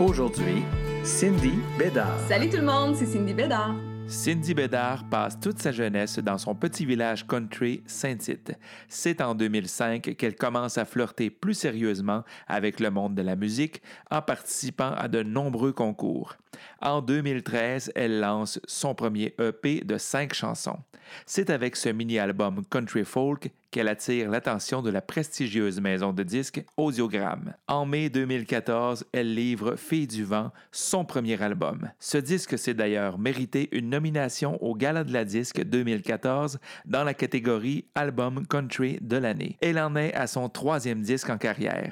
Aujourd'hui, 0.00 0.64
Cindy 1.04 1.52
Bédard. 1.78 2.18
Salut 2.26 2.50
tout 2.50 2.56
le 2.56 2.64
monde, 2.64 2.96
c'est 2.96 3.06
Cindy 3.06 3.32
Bédard. 3.32 3.76
Cindy 4.08 4.52
Bédard 4.52 5.08
passe 5.08 5.38
toute 5.38 5.60
sa 5.60 5.70
jeunesse 5.70 6.18
dans 6.18 6.36
son 6.36 6.56
petit 6.56 6.84
village 6.84 7.24
country 7.28 7.80
Saint-Tite. 7.86 8.58
C'est 8.88 9.20
en 9.20 9.36
2005 9.36 10.16
qu'elle 10.16 10.34
commence 10.34 10.78
à 10.78 10.84
flirter 10.84 11.30
plus 11.30 11.54
sérieusement 11.54 12.24
avec 12.48 12.80
le 12.80 12.90
monde 12.90 13.14
de 13.14 13.22
la 13.22 13.36
musique 13.36 13.82
en 14.10 14.20
participant 14.20 14.90
à 14.94 15.06
de 15.06 15.22
nombreux 15.22 15.72
concours. 15.72 16.34
En 16.80 17.00
2013, 17.00 17.92
elle 17.94 18.20
lance 18.20 18.60
son 18.66 18.94
premier 18.94 19.34
EP 19.38 19.80
de 19.80 19.98
cinq 19.98 20.34
chansons. 20.34 20.78
C'est 21.26 21.50
avec 21.50 21.76
ce 21.76 21.88
mini-album 21.88 22.62
Country 22.70 23.04
Folk 23.04 23.50
qu'elle 23.70 23.88
attire 23.88 24.30
l'attention 24.30 24.82
de 24.82 24.90
la 24.90 25.00
prestigieuse 25.00 25.80
maison 25.80 26.12
de 26.12 26.22
disques 26.22 26.64
Audiogramme. 26.76 27.54
En 27.66 27.86
mai 27.86 28.08
2014, 28.08 29.04
elle 29.12 29.34
livre 29.34 29.74
Fille 29.76 30.06
du 30.06 30.22
vent, 30.24 30.52
son 30.70 31.04
premier 31.04 31.42
album. 31.42 31.90
Ce 31.98 32.18
disque 32.18 32.56
s'est 32.56 32.74
d'ailleurs 32.74 33.18
mérité 33.18 33.68
une 33.72 33.90
nomination 33.90 34.62
au 34.62 34.76
Gala 34.76 35.02
de 35.02 35.12
la 35.12 35.24
disque 35.24 35.64
2014 35.64 36.60
dans 36.84 37.02
la 37.02 37.14
catégorie 37.14 37.86
Album 37.96 38.46
Country 38.46 38.98
de 39.00 39.16
l'année. 39.16 39.58
Elle 39.60 39.80
en 39.80 39.96
est 39.96 40.14
à 40.14 40.28
son 40.28 40.48
troisième 40.48 41.02
disque 41.02 41.30
en 41.30 41.38
carrière. 41.38 41.90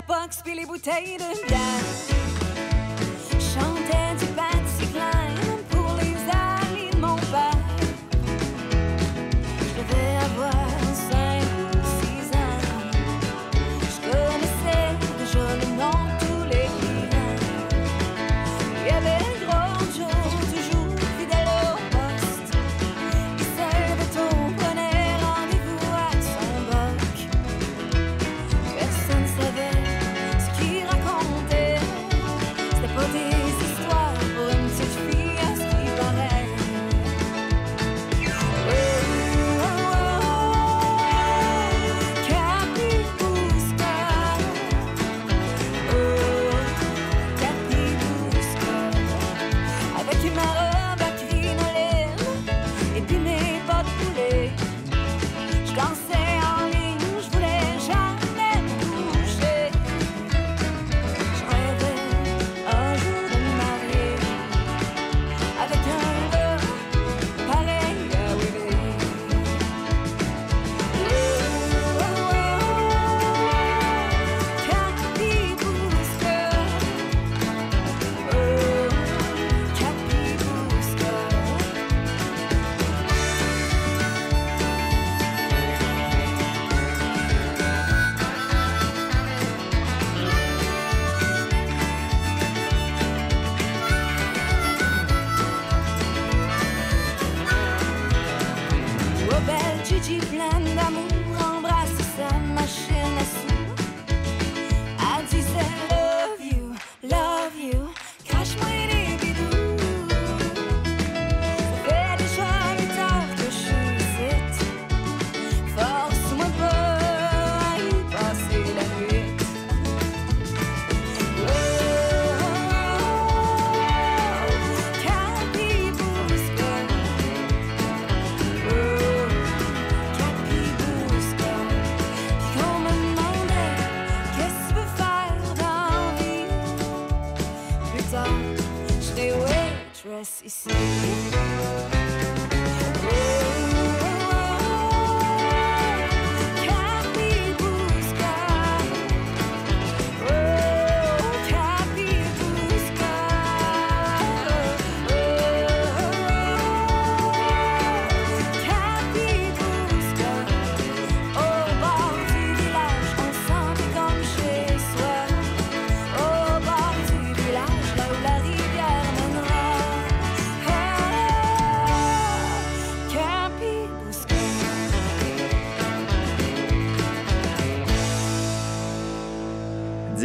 Comptoir 0.00 0.24
entre 0.24 0.28
le 0.28 0.34
jukebox 0.34 0.42
puis 0.44 0.54
les 0.54 0.66
bouteilles 0.66 1.16
de 1.16 1.46
bière. 1.46 2.13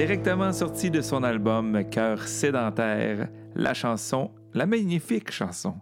Directement 0.10 0.52
sorti 0.52 0.90
de 0.90 1.02
son 1.02 1.22
album 1.22 1.84
Cœur 1.92 2.28
sédentaire, 2.28 3.30
la 3.54 3.76
chanson, 3.76 4.32
la 4.56 4.66
magnifique 4.66 5.30
chanson 5.30 5.76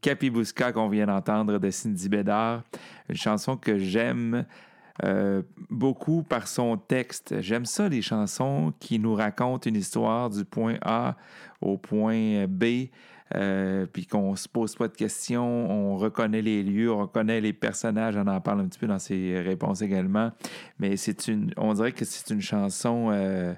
Capibusca 0.00 0.72
qu'on 0.72 0.88
vient 0.88 1.04
d'entendre 1.04 1.58
de 1.58 1.70
Cindy 1.70 2.08
Bédard, 2.08 2.62
une 3.10 3.16
chanson 3.16 3.58
que 3.58 3.76
j'aime 3.76 4.46
euh, 5.04 5.42
beaucoup 5.68 6.22
par 6.22 6.48
son 6.48 6.78
texte. 6.78 7.42
J'aime 7.42 7.66
ça, 7.66 7.90
les 7.90 8.00
chansons 8.00 8.72
qui 8.80 8.98
nous 8.98 9.14
racontent 9.14 9.68
une 9.68 9.76
histoire 9.76 10.30
du 10.30 10.46
point 10.46 10.78
A 10.80 11.16
au 11.60 11.76
point 11.76 12.46
B, 12.48 12.86
euh, 13.34 13.86
puis 13.92 14.06
qu'on 14.06 14.34
se 14.36 14.48
pose 14.48 14.74
pas 14.76 14.88
de 14.88 14.94
questions, 14.96 15.70
on 15.70 15.96
reconnaît 15.96 16.42
les 16.42 16.62
lieux, 16.62 16.90
on 16.92 16.98
reconnaît 16.98 17.40
les 17.40 17.52
personnages, 17.52 18.16
on 18.16 18.26
en 18.26 18.40
parle 18.40 18.60
un 18.60 18.66
petit 18.68 18.78
peu 18.78 18.86
dans 18.86 18.98
ses 18.98 19.40
réponses 19.40 19.82
également. 19.82 20.30
Mais 20.78 20.96
c'est 20.96 21.28
une, 21.28 21.52
on 21.56 21.72
dirait 21.74 21.92
que 21.92 22.04
c'est 22.04 22.32
une 22.32 22.40
chanson 22.42 23.10
euh, 23.12 23.52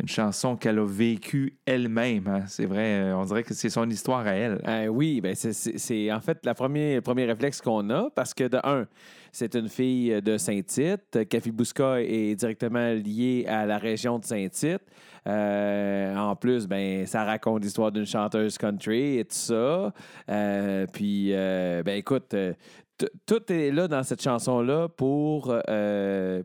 une 0.00 0.08
chanson 0.08 0.56
qu'elle 0.56 0.80
a 0.80 0.84
vécue 0.86 1.56
elle-même. 1.66 2.26
hein. 2.26 2.42
C'est 2.48 2.66
vrai, 2.66 3.00
euh, 3.00 3.16
on 3.16 3.24
dirait 3.26 3.44
que 3.44 3.54
c'est 3.54 3.70
son 3.70 3.88
histoire 3.88 4.26
à 4.26 4.32
elle. 4.32 4.60
Euh, 4.66 4.86
oui, 4.88 5.20
ben 5.20 5.36
c'est- 5.36 6.12
en 6.12 6.20
fait 6.20 6.44
la 6.44 6.52
premier, 6.54 6.96
le 6.96 7.00
premier 7.00 7.24
réflexe 7.26 7.60
qu'on 7.60 7.88
a 7.90 8.10
parce 8.10 8.34
que 8.34 8.48
de 8.48 8.58
un, 8.64 8.88
c'est 9.30 9.54
une 9.54 9.68
fille 9.68 10.20
de 10.20 10.36
Saint-Tite. 10.36 11.28
Kafibuska 11.28 12.00
est 12.02 12.34
directement 12.34 12.90
liée 12.92 13.46
à 13.48 13.66
la 13.66 13.78
région 13.78 14.18
de 14.18 14.24
Saint-Tite. 14.24 14.82
Euh, 15.26 16.16
en 16.16 16.36
plus, 16.36 16.66
ben 16.66 17.06
ça 17.06 17.24
raconte 17.24 17.62
l'histoire 17.64 17.90
d'une 17.90 18.06
chanteuse 18.06 18.58
country 18.58 19.18
et 19.18 19.24
tout 19.24 19.34
ça. 19.34 19.92
Euh, 20.28 20.86
puis, 20.92 21.30
euh, 21.32 21.82
ben 21.82 21.96
écoute, 21.96 22.34
tout 23.26 23.52
est 23.52 23.70
là 23.70 23.88
dans 23.88 24.02
cette 24.02 24.22
chanson-là 24.22 24.88
pour, 24.88 25.54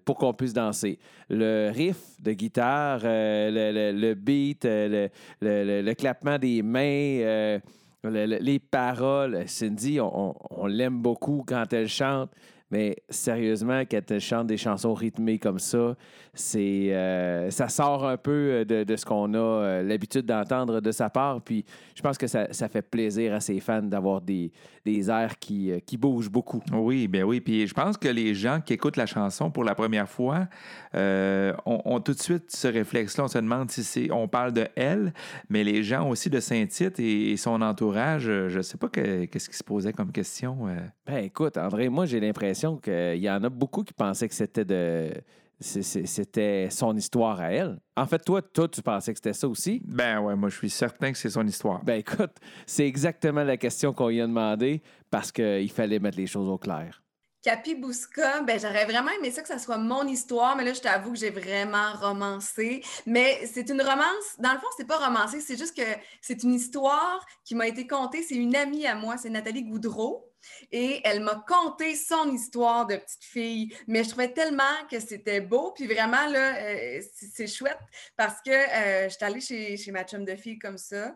pour 0.06 0.18
qu'on 0.18 0.34
puisse 0.34 0.54
danser. 0.54 0.98
Le 1.30 1.72
riff 1.74 1.98
de 2.22 2.32
guitare, 2.34 3.02
le, 3.04 3.92
le- 3.92 4.14
beat, 4.16 4.64
le, 4.66 5.10
le- 5.42 5.94
clappement 5.94 6.40
des 6.40 6.64
mains, 6.64 7.60
le- 8.04 8.26
le- 8.26 8.38
les 8.40 8.60
paroles. 8.60 9.44
Cindy, 9.46 10.00
on- 10.00 10.34
on 10.50 10.66
l'aime 10.68 11.02
beaucoup 11.02 11.44
quand 11.46 11.72
elle 11.74 11.88
chante, 11.90 12.32
mais 12.72 12.98
sérieusement, 13.10 13.82
quand 13.90 14.12
elle 14.12 14.20
chante 14.20 14.48
des 14.48 14.58
chansons 14.58 14.94
rythmées 14.94 15.40
comme 15.40 15.60
ça, 15.60 15.96
c'est 16.34 16.94
euh, 16.94 17.50
ça 17.50 17.68
sort 17.70 18.08
un 18.08 18.18
peu 18.18 18.64
de, 18.66 18.84
de 18.84 18.96
ce 18.96 19.06
qu'on 19.06 19.34
a 19.34 19.38
euh, 19.38 19.84
l'habitude 19.84 20.26
d'entendre 20.26 20.80
de 20.80 20.92
sa 20.92 21.10
part. 21.10 21.42
Puis 21.42 21.66
je 21.96 22.02
pense 22.02 22.18
que 22.18 22.28
ça, 22.28 22.48
ça 22.52 22.70
fait 22.70 22.82
plaisir 22.82 23.34
à 23.34 23.40
ses 23.40 23.60
fans 23.60 23.82
d'avoir 23.82 24.22
des, 24.22 24.52
des 24.86 25.10
airs 25.10 25.40
qui, 25.40 25.72
euh, 25.72 25.80
qui 25.80 25.98
bougent 25.98 26.30
beaucoup. 26.30 26.62
Oui, 26.72 27.08
ben 27.08 27.24
oui. 27.24 27.42
Puis 27.42 27.66
je 27.68 27.74
pense 27.74 27.98
que 27.98 28.08
les 28.08 28.34
gens 28.36 28.62
qui 28.64 28.74
écoutent 28.74 28.98
la 28.98 29.06
chanson 29.08 29.50
pour 29.52 29.64
la 29.64 29.74
première 29.76 30.08
fois 30.08 30.48
euh, 30.96 31.54
ont, 31.66 31.82
ont 31.86 32.00
tout 32.00 32.14
de 32.14 32.20
suite 32.22 32.52
ce 32.52 32.68
réflexe-là. 32.68 33.24
On 33.26 33.28
se 33.28 33.38
demande 33.40 33.72
si 33.72 33.84
c'est. 33.84 34.12
On 34.12 34.28
parle 34.28 34.54
de 34.54 34.68
elle, 34.76 35.14
mais 35.50 35.64
les 35.64 35.84
gens 35.84 36.08
aussi 36.10 36.30
de 36.30 36.40
Saint-Tite 36.40 37.00
et, 37.00 37.32
et 37.32 37.38
son 37.38 37.62
entourage, 37.62 38.28
euh, 38.30 38.50
je 38.50 38.58
ne 38.58 38.62
sais 38.64 38.78
pas 38.78 38.88
que- 38.90 39.26
qu'est-ce 39.26 39.50
qui 39.50 39.58
se 39.58 39.64
posait 39.64 39.94
comme 39.94 40.12
question. 40.12 40.68
euh. 40.68 40.78
Ben 41.06 41.24
écoute, 41.24 41.58
André, 41.58 41.90
moi 41.90 42.06
j'ai 42.06 42.20
l'impression 42.20 42.59
qu'il 42.78 43.18
y 43.18 43.30
en 43.30 43.44
a 43.44 43.50
beaucoup 43.50 43.84
qui 43.84 43.94
pensaient 43.94 44.28
que 44.28 44.36
c'était 44.36 44.66
de. 44.66 45.14
C'était 45.62 46.70
son 46.72 46.96
histoire 46.96 47.42
à 47.42 47.52
elle. 47.52 47.82
En 47.98 48.06
fait, 48.06 48.20
toi, 48.20 48.42
toi, 48.42 48.70
tu 48.70 48.82
pensais 48.82 49.12
que 49.12 49.18
c'était 49.18 49.34
ça 49.34 49.46
aussi? 49.46 49.82
Ben 49.84 50.22
ouais, 50.22 50.34
moi 50.34 50.48
je 50.48 50.56
suis 50.56 50.70
certain 50.70 51.12
que 51.12 51.18
c'est 51.18 51.32
son 51.32 51.46
histoire. 51.46 51.84
Ben 51.84 52.00
écoute, 52.00 52.32
c'est 52.66 52.88
exactement 52.88 53.44
la 53.44 53.58
question 53.58 53.92
qu'on 53.92 54.08
lui 54.08 54.22
a 54.22 54.28
demandé 54.28 54.82
parce 55.12 55.34
qu'il 55.34 55.70
fallait 55.70 56.00
mettre 56.00 56.18
les 56.18 56.28
choses 56.28 56.48
au 56.48 56.58
clair. 56.58 57.04
Capibouska, 57.42 58.42
ben 58.42 58.60
j'aurais 58.60 58.86
vraiment 58.86 59.12
aimé 59.18 59.32
ça 59.32 59.42
que 59.42 59.48
ça 59.48 59.60
soit 59.60 59.78
mon 59.78 60.06
histoire, 60.06 60.58
mais 60.58 60.66
là, 60.66 60.74
je 60.74 60.82
t'avoue 60.82 61.14
que 61.14 61.20
j'ai 61.20 61.30
vraiment 61.30 61.94
romancé. 61.94 62.82
Mais 63.06 63.46
c'est 63.46 63.70
une 63.70 63.82
romance, 63.82 64.36
dans 64.40 64.52
le 64.52 64.60
fond, 64.60 64.68
c'est 64.76 64.88
pas 64.88 64.98
romancé, 64.98 65.40
c'est 65.40 65.58
juste 65.58 65.76
que 65.76 65.88
c'est 66.22 66.44
une 66.44 66.54
histoire 66.54 67.26
qui 67.46 67.56
m'a 67.56 67.68
été 67.68 67.88
contée. 67.88 68.24
C'est 68.24 68.36
une 68.36 68.56
amie 68.56 68.86
à 68.86 68.96
moi, 68.96 69.16
c'est 69.18 69.30
Nathalie 69.30 69.64
Goudreau, 69.64 70.29
et 70.72 71.02
elle 71.04 71.22
m'a 71.22 71.44
conté 71.48 71.96
son 71.96 72.32
histoire 72.32 72.86
de 72.86 72.96
petite 72.96 73.24
fille. 73.24 73.76
Mais 73.88 74.04
je 74.04 74.10
trouvais 74.10 74.34
tellement 74.34 74.64
que 74.90 75.00
c'était 75.00 75.42
beau, 75.42 75.72
puis 75.72 75.88
vraiment, 75.88 76.28
là, 76.28 76.56
euh, 76.58 77.02
c'est 77.14 77.48
chouette 77.48 77.80
parce 78.16 78.42
que 78.42 78.52
euh, 78.52 79.10
j'étais 79.10 79.26
allée 79.26 79.42
chez, 79.42 79.78
chez 79.78 79.92
ma 79.92 80.04
chum 80.04 80.26
de 80.26 80.36
fille 80.36 80.60
comme 80.60 80.78
ça 80.78 81.14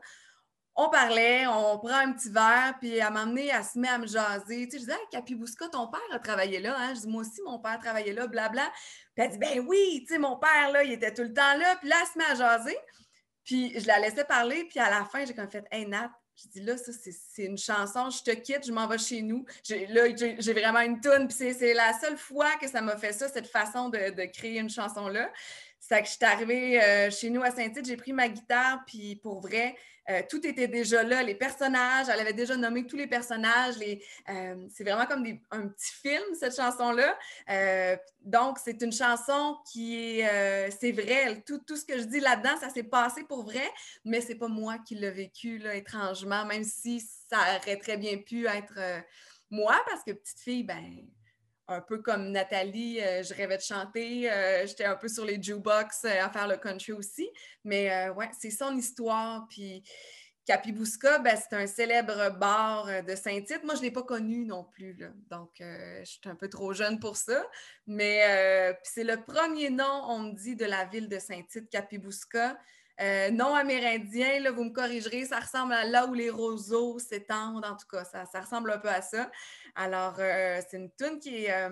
on 0.76 0.90
parlait, 0.90 1.46
on 1.46 1.78
prend 1.78 1.98
un 1.98 2.14
petit 2.14 2.30
verre, 2.30 2.76
puis 2.80 2.98
elle 2.98 3.14
m'a 3.14 3.22
amené, 3.22 3.48
elle 3.48 3.64
se 3.64 3.78
met 3.78 3.90
à 3.90 4.00
me 4.00 4.08
jaser. 4.08 4.68
Tu 4.68 4.78
je 4.78 4.80
disais, 4.80 4.98
Capibouska, 5.12 5.70
ton 5.70 5.88
père 5.88 6.02
a 6.12 6.20
travaillé 6.20 6.60
là. 6.60 6.76
Hein? 6.78 6.96
Je 6.96 7.02
dis, 7.02 7.08
moi 7.08 7.22
aussi, 7.22 7.42
mon 7.44 7.60
père 7.60 7.80
travaillait 7.80 8.14
là, 8.14 8.26
blabla. 8.26 8.72
Puis 9.16 9.24
elle 9.24 9.32
dit, 9.32 9.38
ben 9.38 9.60
oui, 9.68 10.04
tu 10.08 10.14
sais, 10.14 10.20
mon 10.20 10.38
père, 10.38 10.72
là, 10.72 10.84
il 10.84 10.92
était 10.94 11.14
tout 11.14 11.22
le 11.22 11.34
temps 11.34 11.56
là. 11.58 11.76
Puis 11.76 11.90
là, 11.90 11.98
elle 12.02 12.08
se 12.08 12.18
met 12.18 12.26
à 12.26 12.36
jaser. 12.36 12.78
Puis 13.44 13.80
je 13.80 13.86
la 13.86 14.00
laissais 14.00 14.24
parler, 14.24 14.66
puis 14.66 14.80
à 14.80 14.90
la 14.90 15.06
fin, 15.06 15.26
j'ai 15.26 15.36
comme 15.36 15.50
fait, 15.50 15.66
hey, 15.70 15.86
Nat, 15.86 16.12
je 16.36 16.48
dis 16.50 16.62
là, 16.62 16.78
ça, 16.78 16.92
c'est 16.94 17.44
une 17.44 17.58
chanson, 17.58 18.10
je 18.10 18.24
te 18.24 18.32
quitte, 18.32 18.66
je 18.66 18.72
m'en 18.72 18.88
vais 18.88 18.98
chez 18.98 19.22
nous. 19.22 19.46
Là, 19.90 20.08
j'ai 20.40 20.54
vraiment 20.54 20.80
une 20.82 21.00
toune, 21.00 21.28
puis 21.28 21.38
c'est- 21.38 21.54
c'est 21.54 21.74
la 21.74 21.94
seule 22.00 22.18
fois 22.18 22.52
que 22.60 22.68
ça 22.68 22.82
m'a 22.82 22.98
fait 22.98 23.14
ça, 23.14 23.28
cette 23.30 23.48
façon 23.48 23.90
de, 23.90 24.10
de 24.12 24.24
créer 24.26 24.60
une 24.60 24.70
chanson-là. 24.70 25.32
C'est 25.80 26.02
que 26.02 26.08
je 26.08 26.12
suis 26.14 26.26
arrivée 26.26 26.82
euh, 26.82 27.12
chez 27.12 27.30
nous 27.30 27.44
à 27.44 27.52
Saint-Tite, 27.52 27.86
j'ai 27.86 27.98
pris 27.98 28.14
ma 28.14 28.30
guitare, 28.30 28.84
puis 28.88 29.18
pour 29.18 29.42
vrai, 29.42 29.76
euh, 30.10 30.22
tout 30.30 30.46
était 30.46 30.68
déjà 30.68 31.04
là, 31.04 31.24
les 31.24 31.36
personnages, 31.36 32.08
elle 32.10 32.20
avait 32.20 32.34
déjà 32.34 32.56
nommé 32.56 32.86
tous 32.86 32.98
les 32.98 33.08
personnages. 33.08 33.76
Euh, 33.80 34.68
c'est 34.70 34.84
vraiment 34.84 35.06
comme 35.06 35.26
un 35.52 35.68
petit 35.68 35.94
film, 36.02 36.24
cette 36.38 36.56
chanson-là. 36.56 37.18
Euh, 37.50 37.96
donc, 38.22 38.60
c'est 38.64 38.82
une 38.82 38.92
chanson 38.92 39.58
qui 39.72 40.20
est, 40.20 40.72
c'est 40.72 40.92
vrai, 40.92 41.42
tout, 41.46 41.60
tout 41.60 41.78
ce 41.78 41.86
que 41.86 41.98
je 41.98 42.04
dis 42.04 42.20
là-dedans, 42.20 42.58
ça 42.60 42.70
s'est 42.70 42.84
passé 42.84 43.24
pour 43.24 43.44
vrai, 43.44 43.70
mais 44.06 44.22
c'est 44.22 44.36
pas 44.36 44.48
moi 44.48 44.78
qui 44.80 44.96
l'ai 44.96 45.12
vécu, 45.12 45.58
là, 45.58 45.76
étrangement, 45.76 46.46
même 46.46 46.64
si 46.64 47.02
ça 47.30 47.38
aurait 47.58 47.78
très 47.78 47.98
bien 47.98 48.18
pu 48.18 48.48
être 48.48 49.04
moi, 49.50 49.76
parce 49.88 50.04
que 50.04 50.12
petite 50.12 50.40
fille, 50.40 50.64
ben, 50.64 51.06
un 51.68 51.82
peu 51.82 52.00
comme 52.00 52.32
Nathalie, 52.32 53.00
euh, 53.02 53.24
je 53.24 53.34
rêvais 53.34 53.58
de 53.58 53.62
chanter. 53.62 54.32
euh, 54.32 54.66
J'étais 54.68 54.86
un 54.86 54.96
peu 54.96 55.08
sur 55.08 55.26
les 55.26 55.42
jukebox 55.42 56.06
euh, 56.06 56.24
à 56.24 56.30
faire 56.30 56.48
le 56.48 56.58
country 56.58 56.92
aussi. 56.92 57.30
Mais 57.64 58.10
ouais, 58.10 58.30
c'est 58.38 58.52
son 58.52 58.76
histoire. 58.76 59.46
Puis 59.50 59.84
Capibouska, 60.46 61.20
ben, 61.20 61.38
c'est 61.38 61.56
un 61.56 61.68
célèbre 61.68 62.38
bar 62.38 62.88
de 63.04 63.16
Saint-Tite. 63.16 63.64
Moi, 63.64 63.76
je 63.76 63.80
ne 63.80 63.86
l'ai 63.86 63.92
pas 63.92 64.04
connu 64.04 64.46
non 64.46 64.66
plus. 64.66 64.98
Donc, 65.30 65.52
je 65.60 66.04
suis 66.04 66.20
un 66.26 66.36
peu 66.36 66.50
trop 66.50 66.74
jeune 66.74 67.00
pour 67.00 67.16
ça. 67.16 67.46
Mais 67.88 68.76
c'est 68.84 69.06
le 69.06 69.24
premier 69.24 69.70
nom, 69.70 70.04
on 70.10 70.20
me 70.20 70.32
dit, 70.34 70.58
de 70.58 70.66
la 70.66 70.84
ville 70.86 71.08
de 71.08 71.20
Saint-Tite, 71.20 71.70
Capibouska. 71.70 72.58
Euh, 73.02 73.32
nom 73.32 73.56
amérindien, 73.56 74.40
là, 74.40 74.52
vous 74.52 74.66
me 74.66 74.70
corrigerez, 74.70 75.26
ça 75.26 75.40
ressemble 75.40 75.74
à 75.74 75.84
là 75.84 76.06
où 76.06 76.14
les 76.14 76.30
roseaux 76.30 77.00
s'étendent, 77.00 77.66
en 77.66 77.76
tout 77.76 77.88
cas, 77.90 78.04
ça 78.04 78.40
ressemble 78.40 78.72
un 78.72 78.78
peu 78.78 78.90
à 78.90 79.02
ça. 79.02 79.32
Alors, 79.76 80.16
euh, 80.20 80.62
c'est 80.70 80.78
une 80.78 80.92
tune 80.92 81.20
qui 81.20 81.46
est, 81.46 81.52
euh, 81.52 81.70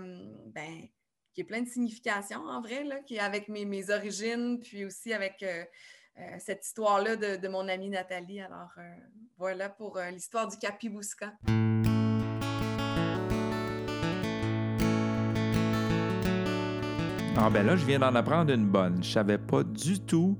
ben, 0.48 0.88
qui 1.34 1.42
est 1.42 1.44
pleine 1.44 1.66
de 1.66 1.70
signification, 1.70 2.40
en 2.40 2.60
vrai, 2.60 2.84
là, 2.84 3.00
qui 3.00 3.18
est 3.18 3.20
avec 3.20 3.48
mes, 3.48 3.64
mes 3.66 3.92
origines, 3.92 4.60
puis 4.60 4.86
aussi 4.86 5.14
avec 5.14 5.44
euh, 5.44 5.64
cette 6.40 6.66
histoire-là 6.66 7.16
de, 7.16 7.36
de 7.36 7.48
mon 7.48 7.68
amie 7.68 7.90
Nathalie. 7.90 8.42
Alors, 8.42 8.72
voilà 9.38 9.70
pour 9.70 10.00
l'histoire 10.12 10.48
du 10.48 10.58
Capibouska. 10.58 11.34
Ah 17.38 17.50
ben 17.50 17.66
là, 17.66 17.76
je 17.76 17.86
viens 17.86 18.00
d'en 18.00 18.14
apprendre 18.14 18.52
une 18.52 18.68
bonne. 18.68 19.04
Je 19.04 19.12
savais 19.12 19.38
pas 19.38 19.64
du 19.64 20.00
tout 20.00 20.38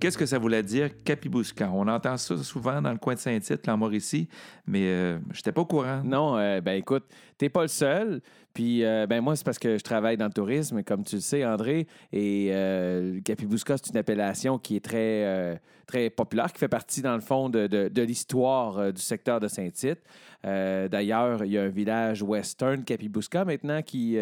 qu'est-ce 0.00 0.18
que 0.18 0.26
ça 0.26 0.38
voulait 0.38 0.62
dire 0.62 0.90
Capibouska. 1.04 1.70
On 1.72 1.86
entend 1.86 2.16
ça 2.16 2.36
souvent 2.38 2.80
dans 2.80 2.90
le 2.90 2.98
coin 2.98 3.14
de 3.14 3.18
Saint-Tite, 3.18 3.68
en 3.68 3.76
Mauricie, 3.76 4.28
mais 4.66 4.84
euh, 4.84 5.18
j'étais 5.32 5.52
pas 5.52 5.60
au 5.60 5.66
courant. 5.66 6.02
Non, 6.02 6.38
euh, 6.38 6.60
ben 6.60 6.72
écoute, 6.72 7.04
t'es 7.38 7.48
pas 7.48 7.62
le 7.62 7.68
seul. 7.68 8.20
Puis, 8.54 8.84
euh, 8.84 9.06
ben 9.06 9.20
moi, 9.20 9.36
c'est 9.36 9.44
parce 9.44 9.58
que 9.58 9.78
je 9.78 9.84
travaille 9.84 10.16
dans 10.16 10.24
le 10.24 10.32
tourisme, 10.32 10.82
comme 10.82 11.04
tu 11.04 11.16
le 11.16 11.20
sais, 11.20 11.44
André. 11.44 11.86
Et 12.12 12.48
euh, 12.50 13.14
le 13.14 13.20
Capibouska, 13.20 13.76
c'est 13.76 13.90
une 13.90 13.98
appellation 13.98 14.58
qui 14.58 14.74
est 14.76 14.84
très, 14.84 15.60
très 15.86 16.10
populaire, 16.10 16.52
qui 16.52 16.58
fait 16.58 16.68
partie, 16.68 17.02
dans 17.02 17.14
le 17.14 17.20
fond, 17.20 17.48
de, 17.48 18.02
l'histoire 18.02 18.92
du 18.92 19.00
secteur 19.00 19.38
de 19.38 19.46
Saint-Tite. 19.46 20.00
D'ailleurs, 20.42 21.44
il 21.44 21.52
y 21.52 21.58
a 21.58 21.62
un 21.62 21.68
village 21.68 22.22
western 22.22 22.82
Capibouska 22.82 23.44
maintenant 23.44 23.82
qui, 23.82 24.18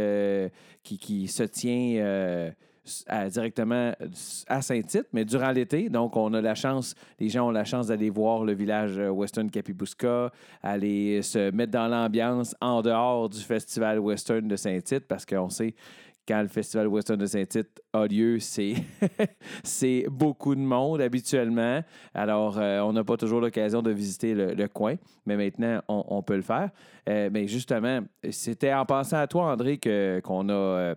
qui, 0.82 0.98
qui 0.98 1.28
se 1.28 1.44
tient 1.44 2.52
directement 3.30 3.92
à 4.46 4.62
Saint-Tite, 4.62 5.08
mais 5.12 5.24
durant 5.24 5.50
l'été. 5.50 5.88
Donc, 5.88 6.16
on 6.16 6.32
a 6.34 6.40
la 6.40 6.54
chance, 6.54 6.94
les 7.18 7.28
gens 7.28 7.48
ont 7.48 7.50
la 7.50 7.64
chance 7.64 7.88
d'aller 7.88 8.10
voir 8.10 8.44
le 8.44 8.54
village 8.54 8.98
euh, 8.98 9.10
western 9.10 9.50
Capibouska, 9.50 10.32
aller 10.62 11.22
se 11.22 11.50
mettre 11.50 11.72
dans 11.72 11.88
l'ambiance 11.88 12.54
en 12.60 12.82
dehors 12.82 13.28
du 13.28 13.40
festival 13.40 13.98
western 13.98 14.46
de 14.46 14.56
Saint-Tite, 14.56 15.06
parce 15.06 15.24
qu'on 15.24 15.48
sait 15.50 15.74
quand 16.28 16.42
le 16.42 16.48
festival 16.48 16.86
western 16.88 17.18
de 17.18 17.24
Saint-Tite 17.26 17.82
a 17.94 18.06
lieu, 18.06 18.38
c'est 19.62 20.04
beaucoup 20.10 20.54
de 20.54 20.60
monde 20.60 21.00
habituellement. 21.00 21.82
Alors, 22.12 22.58
euh, 22.58 22.80
on 22.80 22.92
n'a 22.92 23.02
pas 23.02 23.16
toujours 23.16 23.40
l'occasion 23.40 23.80
de 23.80 23.90
visiter 23.90 24.34
le, 24.34 24.68
coin, 24.68 24.96
mais 25.24 25.36
maintenant, 25.38 25.80
on, 25.88 26.22
peut 26.22 26.36
le 26.36 26.42
faire. 26.42 26.70
Euh, 27.08 27.30
mais 27.32 27.48
justement, 27.48 28.00
c'était 28.30 28.74
en 28.74 28.84
pensant 28.84 29.16
à 29.16 29.26
toi, 29.26 29.50
André, 29.50 29.78
que- 29.78 30.20
qu'on 30.22 30.50
a... 30.50 30.94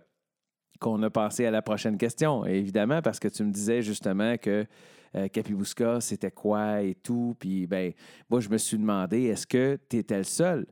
qu'on 0.82 1.02
a 1.02 1.10
pensé 1.10 1.46
à 1.46 1.50
la 1.50 1.62
prochaine 1.62 1.96
question, 1.96 2.44
évidemment, 2.44 3.00
parce 3.00 3.20
que 3.20 3.28
tu 3.28 3.44
me 3.44 3.52
disais 3.52 3.82
justement 3.82 4.36
que 4.36 4.66
euh, 5.14 6.00
c'était 6.00 6.30
quoi 6.30 6.82
et 6.82 6.94
tout. 6.94 7.36
Puis, 7.38 7.66
ben, 7.66 7.92
moi, 8.28 8.40
je 8.40 8.48
me 8.48 8.58
suis 8.58 8.78
demandé, 8.78 9.24
est-ce 9.24 9.46
que 9.46 9.78
tu 9.88 9.98
étais 9.98 10.18
le 10.18 10.24
seul? 10.24 10.66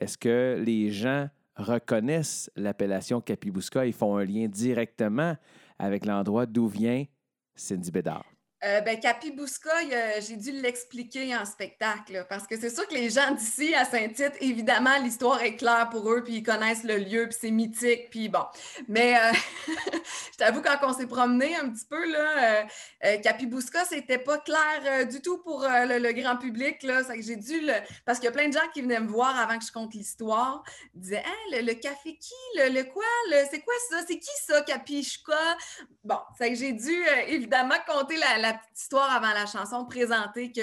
Est-ce 0.00 0.18
que 0.18 0.60
les 0.64 0.90
gens 0.90 1.28
reconnaissent 1.56 2.50
l'appellation 2.56 3.20
Capibouska 3.20 3.86
et 3.86 3.92
font 3.92 4.16
un 4.16 4.24
lien 4.24 4.48
directement 4.48 5.36
avec 5.78 6.04
l'endroit 6.04 6.46
d'où 6.46 6.66
vient 6.66 7.04
Cindy 7.54 7.92
Bédard? 7.92 8.33
Euh, 8.64 8.80
ben, 8.80 8.98
Capibouska, 8.98 9.82
il 9.82 9.90
y 9.90 9.94
a- 9.94 10.20
j'ai 10.20 10.36
dû 10.36 10.52
l'expliquer 10.52 11.36
en 11.36 11.44
spectacle, 11.44 12.24
parce 12.30 12.46
que 12.46 12.58
c'est 12.58 12.70
sûr 12.70 12.88
que 12.88 12.94
les 12.94 13.10
gens 13.10 13.30
d'ici, 13.32 13.74
à 13.74 13.84
Saint-Tite, 13.84 14.36
évidemment, 14.40 14.96
l'histoire 15.02 15.42
est 15.42 15.56
claire 15.56 15.90
pour 15.90 16.10
eux, 16.10 16.22
puis 16.24 16.36
ils 16.36 16.42
connaissent 16.42 16.84
le 16.84 16.96
lieu, 16.96 17.28
puis 17.28 17.36
c'est 17.38 17.50
mythique, 17.50 18.08
puis 18.10 18.30
bon. 18.30 18.44
Mais 18.88 19.18
euh, 19.18 19.32
je 20.32 20.38
t'avoue, 20.38 20.62
quand 20.62 20.78
on 20.82 20.94
s'est 20.94 21.06
promené 21.06 21.54
un 21.56 21.68
petit 21.68 21.84
peu, 21.84 22.10
là, 22.10 22.62
euh, 22.62 22.64
euh, 23.04 23.84
c'était 23.90 24.18
pas 24.18 24.38
clair 24.38 24.80
euh, 24.86 25.04
du 25.04 25.20
tout 25.20 25.38
pour 25.38 25.66
le, 25.68 26.12
grand 26.12 26.36
public, 26.36 26.82
là. 26.84 27.02
Que 27.04 27.20
j'ai 27.20 27.36
dû 27.36 27.60
le... 27.60 27.74
Parce 28.06 28.18
qu'il 28.18 28.26
y 28.26 28.28
a 28.28 28.32
plein 28.32 28.48
de 28.48 28.54
gens 28.54 28.66
qui 28.72 28.80
venaient 28.80 29.00
me 29.00 29.08
voir 29.08 29.38
avant 29.38 29.58
que 29.58 29.64
je 29.64 29.72
conte 29.72 29.92
l'histoire, 29.94 30.62
disaient 30.94 31.22
«Hein, 31.26 31.60
le, 31.60 31.74
café 31.74 32.16
qui? 32.16 32.32
Le, 32.56 32.70
le 32.70 32.84
quoi? 32.84 33.04
C'est 33.50 33.60
quoi 33.60 33.74
ça? 33.90 33.98
C'est 34.06 34.18
qui 34.18 34.30
ça, 34.46 34.62
Capichka?» 34.62 35.56
Bon, 36.04 36.18
c'est 36.38 36.50
que 36.50 36.54
j'ai 36.54 36.72
dû 36.72 36.94
évidemment 37.28 37.76
compter 37.86 38.16
la 38.16 38.53
histoire 38.74 39.10
avant 39.10 39.32
la 39.32 39.46
chanson, 39.46 39.84
présenter 39.84 40.52
que, 40.52 40.62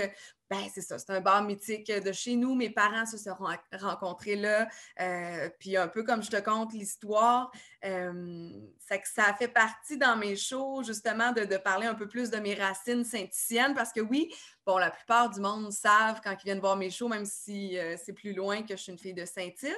ben 0.50 0.68
c'est 0.74 0.82
ça, 0.82 1.00
c'est 1.00 1.12
un 1.12 1.22
bar 1.22 1.44
mythique 1.44 1.92
de 1.92 2.12
chez 2.12 2.36
nous. 2.36 2.56
Mes 2.56 2.70
parents 2.70 3.06
se 3.06 3.18
seront 3.18 3.48
rencontrés 3.74 4.36
là. 4.36 4.68
euh, 5.00 5.50
puis 5.60 5.78
un 5.78 5.88
peu 5.88 6.04
comme 6.04 6.22
je 6.22 6.30
te 6.30 6.42
conte 6.42 6.74
l'histoire, 6.74 7.52
euh, 7.84 8.50
que 8.98 9.08
ça 9.08 9.34
fait 9.34 9.48
partie 9.48 9.98
dans 9.98 10.16
mes 10.16 10.36
shows, 10.36 10.84
justement, 10.84 11.32
de, 11.32 11.58
parler 11.58 11.88
un 11.88 11.96
peu 11.96 12.08
plus 12.08 12.30
de 12.30 12.38
mes 12.38 12.54
racines 12.54 13.06
saint-ticiennes, 13.06 13.74
parce 13.74 13.92
que 13.92 14.02
oui, 14.02 14.34
bon, 14.66 14.78
la 14.78 14.92
plupart 14.92 15.30
du 15.30 15.40
monde 15.40 15.72
savent 15.72 16.20
quand 16.24 16.32
ils 16.32 16.46
viennent 16.46 16.60
voir 16.60 16.76
mes 16.76 16.90
shows, 16.90 17.08
même 17.08 17.26
si 17.26 17.78
euh, 17.78 17.96
c'est 18.04 18.14
plus 18.14 18.34
loin 18.34 18.64
que 18.64 18.76
je 18.76 18.82
suis 18.82 18.92
une 18.92 19.00
fille 19.00 19.14
de 19.14 19.26
Saint-Tite. 19.26 19.76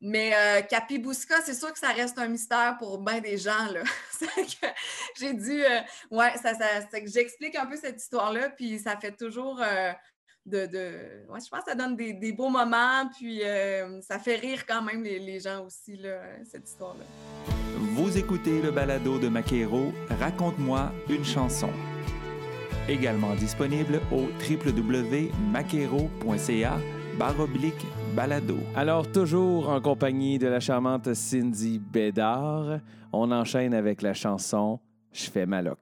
Mais 0.00 0.34
euh, 0.34 0.62
Capibouska, 0.62 1.40
c'est 1.42 1.54
sûr 1.54 1.72
que 1.72 1.78
ça 1.78 1.88
reste 1.88 2.18
un 2.18 2.28
mystère 2.28 2.76
pour 2.78 2.98
bien 2.98 3.20
des 3.20 3.38
gens. 3.38 3.66
là. 3.72 3.82
J'ai 5.18 5.32
dû. 5.32 5.64
euh, 5.64 5.80
ouais, 6.10 6.36
ça, 6.36 6.54
ça, 6.54 7.00
que 7.00 7.08
j'explique 7.08 7.56
un 7.56 7.66
peu 7.66 7.76
cette 7.76 8.00
histoire-là, 8.00 8.50
puis 8.50 8.78
ça 8.78 8.96
fait 8.96 9.12
toujours. 9.12 9.62
De, 10.46 10.66
de- 10.66 11.30
ouais, 11.32 11.40
je 11.44 11.48
pense 11.50 11.64
que 11.64 11.70
ça 11.70 11.74
donne 11.74 11.96
des, 11.96 12.12
des 12.14 12.32
beaux 12.32 12.48
moments, 12.48 13.08
puis 13.18 13.40
euh, 13.42 14.00
ça 14.00 14.18
fait 14.18 14.36
rire 14.36 14.64
quand 14.66 14.82
même 14.82 15.02
les, 15.02 15.18
les 15.18 15.40
gens 15.40 15.64
aussi, 15.64 15.96
là, 15.96 16.20
cette 16.50 16.68
histoire-là. 16.68 17.04
Vous 17.78 18.16
écoutez 18.16 18.62
le 18.62 18.70
balado 18.70 19.18
de 19.18 19.28
Maquero, 19.28 19.92
Raconte-moi 20.20 20.92
une 21.10 21.24
chanson. 21.24 21.68
Également 22.88 23.34
disponible 23.34 24.00
au 24.12 24.28
www.maquero.ca 24.48 26.78
baroblique 27.18 27.86
balado. 28.14 28.56
Alors, 28.76 29.10
toujours 29.10 29.68
en 29.70 29.80
compagnie 29.80 30.38
de 30.38 30.46
la 30.46 30.60
charmante 30.60 31.12
Cindy 31.14 31.78
Bédard, 31.78 32.78
on 33.12 33.30
enchaîne 33.32 33.74
avec 33.74 34.02
la 34.02 34.12
chanson 34.14 34.78
Je 35.12 35.28
fais 35.30 35.46
ma 35.46 35.62
loc. 35.62 35.78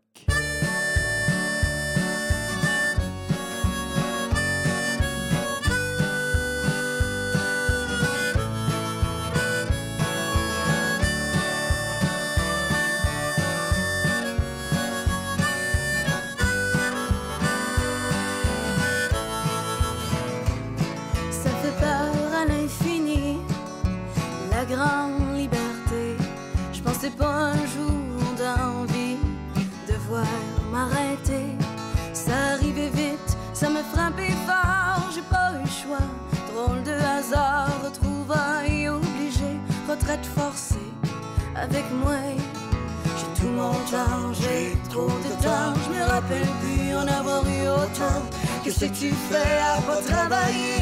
Que 48.84 48.88
tu 48.90 49.14
fais 49.30 49.58
à 49.62 49.80
pas 49.80 50.73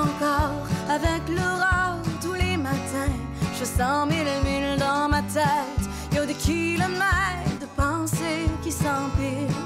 encore 0.00 0.66
avec 0.88 1.22
l'aurore 1.28 2.00
tous 2.20 2.34
les 2.34 2.56
matins. 2.56 3.16
Je 3.58 3.64
sens 3.64 4.08
mille 4.08 4.32
mille 4.44 4.78
dans 4.78 5.08
ma 5.08 5.22
tête. 5.22 5.84
Y 6.12 6.18
a 6.18 6.26
des 6.26 6.34
kilomètres 6.34 7.58
de 7.60 7.66
pensées 7.76 8.46
qui 8.62 8.72
s'empilent. 8.72 9.56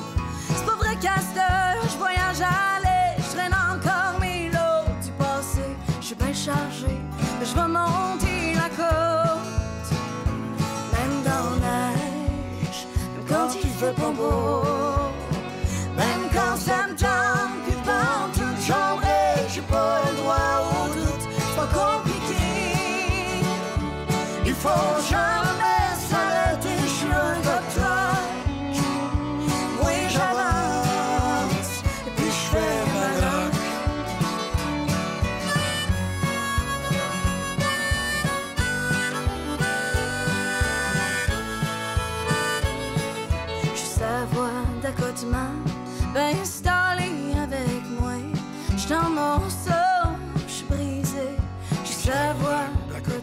C'est 0.57 0.67
pas 0.67 0.77
vrai 0.77 0.97
heure, 0.97 1.83
je 1.93 1.97
voyage 1.99 2.41
à 2.41 2.81
l'aise. 2.85 3.25
Je 3.25 3.37
traîne 3.37 3.55
encore 3.55 4.19
mes 4.21 4.51
lots 4.51 4.87
du 5.05 5.13
passé. 5.13 5.67
Je 6.01 6.07
suis 6.07 6.15
bien 6.17 6.33
chargé, 6.33 6.95
je 7.41 7.55
vais 7.55 7.69
monter 7.69 8.55
la 8.55 8.69
côte. 8.81 9.89
Même 10.95 11.17
dans 11.31 11.51
la 11.65 11.81
neige, 11.97 12.87
même 13.15 13.27
quand 13.29 13.49
il 13.63 13.69
fait 13.81 13.95
pas 13.95 14.13
beau. 14.21 14.63
Même 15.97 16.25
quand 16.33 16.57
ça 16.57 16.89
me 16.89 16.95
tente, 16.97 17.64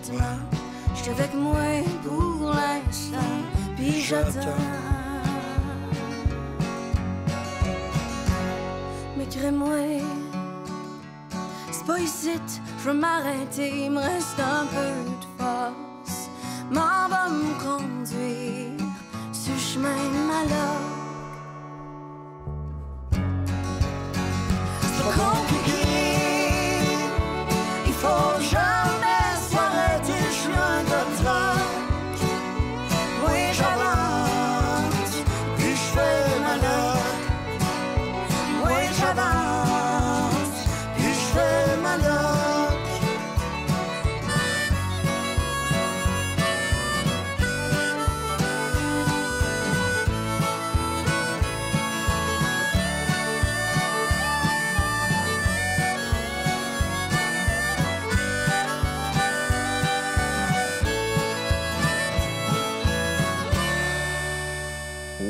je 0.03 1.01
suis 1.01 1.11
avec 1.11 1.33
moi 1.35 1.83
pour 2.03 2.49
l'instant, 2.49 3.17
puis 3.75 4.01
j'attends. 4.01 4.57
Mais 9.17 9.25
crée-moi, 9.25 10.01
c'est 11.71 11.85
pas 11.85 11.99
ici, 11.99 12.31
je 12.79 12.83
veux 12.89 12.93
m'arrêter, 12.93 13.85
il 13.85 13.91
me 13.91 13.99
reste 13.99 14.39
un 14.39 14.65
peu 14.65 14.91
de 15.11 15.43
force. 15.43 16.29
M'en 16.71 17.07
va 17.09 17.29
me 17.29 17.53
conduire 17.63 18.79
sur 19.31 19.53
le 19.53 19.59
chemin 19.59 19.89
de 19.89 20.27
ma 20.27 20.43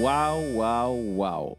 Wow, 0.02 0.56
wow, 0.56 0.96
wow. 1.16 1.58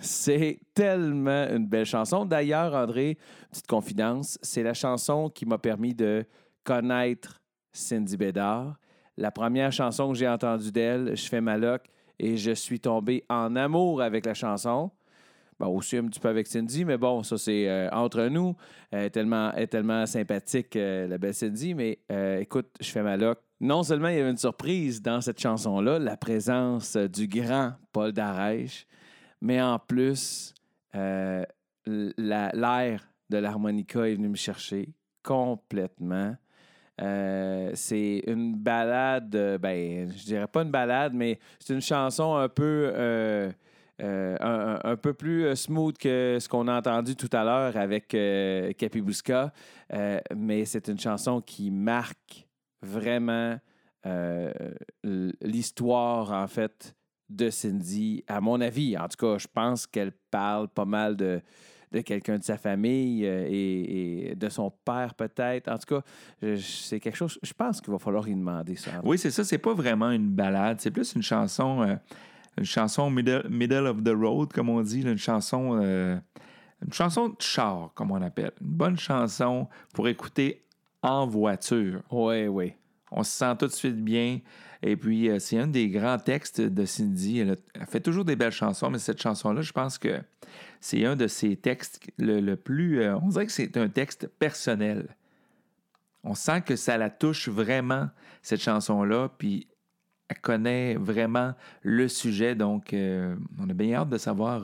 C'est 0.00 0.60
tellement 0.72 1.48
une 1.50 1.66
belle 1.66 1.84
chanson. 1.84 2.24
D'ailleurs, 2.24 2.72
André, 2.74 3.18
petite 3.50 3.66
confidence, 3.66 4.38
c'est 4.40 4.62
la 4.62 4.72
chanson 4.72 5.28
qui 5.28 5.44
m'a 5.44 5.58
permis 5.58 5.94
de 5.94 6.24
connaître 6.62 7.42
Cindy 7.72 8.16
Bédard. 8.16 8.76
La 9.16 9.32
première 9.32 9.72
chanson 9.72 10.12
que 10.12 10.14
j'ai 10.16 10.28
entendue 10.28 10.70
d'elle, 10.70 11.16
Je 11.16 11.26
fais 11.28 11.40
ma 11.40 11.58
loc, 11.58 11.82
et 12.20 12.36
je 12.36 12.52
suis 12.52 12.78
tombé 12.78 13.24
en 13.28 13.56
amour 13.56 14.00
avec 14.00 14.26
la 14.26 14.34
chanson. 14.34 14.92
Bon, 15.58 15.76
aussi 15.76 15.96
un 15.96 16.06
petit 16.06 16.20
peu 16.20 16.28
avec 16.28 16.46
Cindy, 16.46 16.84
mais 16.84 16.98
bon, 16.98 17.24
ça 17.24 17.36
c'est 17.36 17.68
euh, 17.68 17.90
entre 17.90 18.28
nous. 18.28 18.54
Elle 18.92 19.06
est 19.06 19.10
tellement, 19.10 20.06
sympathique, 20.06 20.76
euh, 20.76 21.08
la 21.08 21.18
belle 21.18 21.34
Cindy, 21.34 21.74
mais 21.74 21.98
euh, 22.12 22.38
écoute, 22.38 22.68
je 22.80 22.88
fais 22.90 23.02
ma 23.02 23.16
loc. 23.16 23.40
Non 23.60 23.82
seulement 23.82 24.08
il 24.08 24.16
y 24.16 24.20
avait 24.20 24.30
une 24.30 24.36
surprise 24.36 25.00
dans 25.00 25.20
cette 25.20 25.40
chanson-là, 25.40 25.98
la 25.98 26.16
présence 26.16 26.96
du 26.96 27.28
grand 27.28 27.72
Paul 27.92 28.12
Darèche, 28.12 28.86
mais 29.40 29.60
en 29.62 29.78
plus, 29.78 30.52
la- 30.92 31.46
l'air 32.52 33.08
de 33.30 33.38
l'harmonica 33.38 34.08
est 34.08 34.14
venu 34.14 34.28
me 34.28 34.36
chercher 34.36 34.92
complètement. 35.22 36.36
Euh, 37.00 37.70
c'est 37.74 38.22
une 38.26 38.54
balade, 38.54 39.34
euh, 39.34 39.58
ben, 39.58 40.08
je 40.16 40.24
dirais 40.24 40.46
pas 40.46 40.62
une 40.62 40.70
balade, 40.70 41.12
mais 41.12 41.40
c'est 41.58 41.74
une 41.74 41.80
chanson 41.80 42.36
un 42.36 42.48
peu, 42.48 42.92
euh, 42.94 43.50
euh, 44.00 44.96
peu 44.96 45.12
plus 45.12 45.44
euh, 45.44 45.54
smooth 45.56 45.98
que 45.98 46.38
ce 46.40 46.48
qu'on 46.48 46.68
a 46.68 46.78
entendu 46.78 47.16
tout 47.16 47.30
à 47.32 47.42
l'heure 47.42 47.76
avec 47.76 48.14
euh, 48.14 48.72
Capibusca. 48.74 49.52
Euh, 49.92 50.20
mais 50.36 50.64
c'est 50.66 50.86
une 50.88 50.98
chanson 50.98 51.40
qui 51.40 51.72
marque 51.72 52.43
vraiment 52.84 53.58
euh, 54.06 54.52
l'histoire, 55.42 56.32
en 56.32 56.46
fait, 56.46 56.94
de 57.28 57.50
Cindy. 57.50 58.24
À 58.28 58.40
mon 58.40 58.60
avis, 58.60 58.96
en 58.96 59.08
tout 59.08 59.16
cas, 59.18 59.38
je 59.38 59.48
pense 59.52 59.86
qu'elle 59.86 60.12
parle 60.30 60.68
pas 60.68 60.84
mal 60.84 61.16
de, 61.16 61.40
de 61.94 62.00
quelqu'un 62.00 62.38
de 62.38 62.44
sa 62.44 62.58
famille 62.58 63.24
euh, 63.24 63.46
et, 63.48 64.30
et 64.30 64.34
de 64.34 64.48
son 64.48 64.70
père, 64.84 65.14
peut-être. 65.14 65.68
En 65.68 65.78
tout 65.78 65.94
cas, 65.96 66.56
c'est 66.58 67.00
quelque 67.00 67.16
chose. 67.16 67.38
Je 67.42 67.52
pense 67.52 67.80
qu'il 67.80 67.92
va 67.92 67.98
falloir 67.98 68.28
y 68.28 68.34
demander 68.34 68.76
ça. 68.76 69.00
Oui, 69.04 69.16
c'est 69.16 69.30
ça. 69.30 69.44
C'est 69.44 69.58
pas 69.58 69.72
vraiment 69.74 70.10
une 70.10 70.28
balade. 70.28 70.80
C'est 70.80 70.90
plus 70.90 71.14
une 71.14 71.22
chanson, 71.22 71.82
euh, 71.82 71.96
une 72.58 72.64
chanson 72.64 73.10
middle, 73.10 73.46
middle 73.48 73.86
of 73.86 74.02
the 74.02 74.12
road, 74.14 74.52
comme 74.52 74.68
on 74.68 74.82
dit. 74.82 75.02
une 75.02 75.16
chanson, 75.16 75.78
euh, 75.80 76.18
une 76.84 76.92
chanson 76.92 77.28
de 77.28 77.36
char, 77.38 77.92
comme 77.94 78.10
on 78.10 78.20
appelle. 78.20 78.52
Une 78.60 78.66
bonne 78.66 78.98
chanson 78.98 79.68
pour 79.94 80.08
écouter 80.08 80.63
en 81.04 81.26
voiture. 81.26 82.02
Oui, 82.10 82.46
oui. 82.48 82.74
On 83.12 83.22
se 83.22 83.30
sent 83.30 83.54
tout 83.58 83.66
de 83.66 83.72
suite 83.72 84.02
bien. 84.02 84.40
Et 84.82 84.96
puis, 84.96 85.30
euh, 85.30 85.38
c'est 85.38 85.58
un 85.58 85.66
des 85.68 85.88
grands 85.88 86.18
textes 86.18 86.60
de 86.60 86.84
Cindy. 86.84 87.38
Elle, 87.40 87.50
a- 87.52 87.56
elle 87.74 87.86
fait 87.86 88.00
toujours 88.00 88.24
des 88.24 88.36
belles 88.36 88.52
chansons, 88.52 88.90
mais 88.90 88.98
cette 88.98 89.22
chanson-là, 89.22 89.62
je 89.62 89.72
pense 89.72 89.98
que 89.98 90.20
c'est 90.80 91.04
un 91.04 91.14
de 91.16 91.26
ses 91.26 91.56
textes 91.56 92.00
le, 92.18 92.40
le 92.40 92.56
plus. 92.56 93.00
euh, 93.02 93.16
on 93.18 93.28
dirait 93.28 93.46
que 93.46 93.52
c'est 93.52 93.76
un 93.76 93.88
texte 93.88 94.26
personnel. 94.38 95.14
On 96.24 96.34
sent 96.34 96.62
que 96.62 96.74
ça 96.76 96.96
la 96.98 97.10
touche 97.10 97.48
vraiment, 97.48 98.08
cette 98.42 98.60
chanson-là, 98.62 99.28
puis 99.38 99.68
elle 100.28 100.40
connaît 100.40 100.94
vraiment 100.96 101.52
le 101.82 102.08
sujet. 102.08 102.54
Donc, 102.54 102.94
euh, 102.94 103.36
on 103.58 103.68
a 103.68 103.74
bien 103.74 103.94
hâte 103.94 104.08
de 104.08 104.18
savoir 104.18 104.62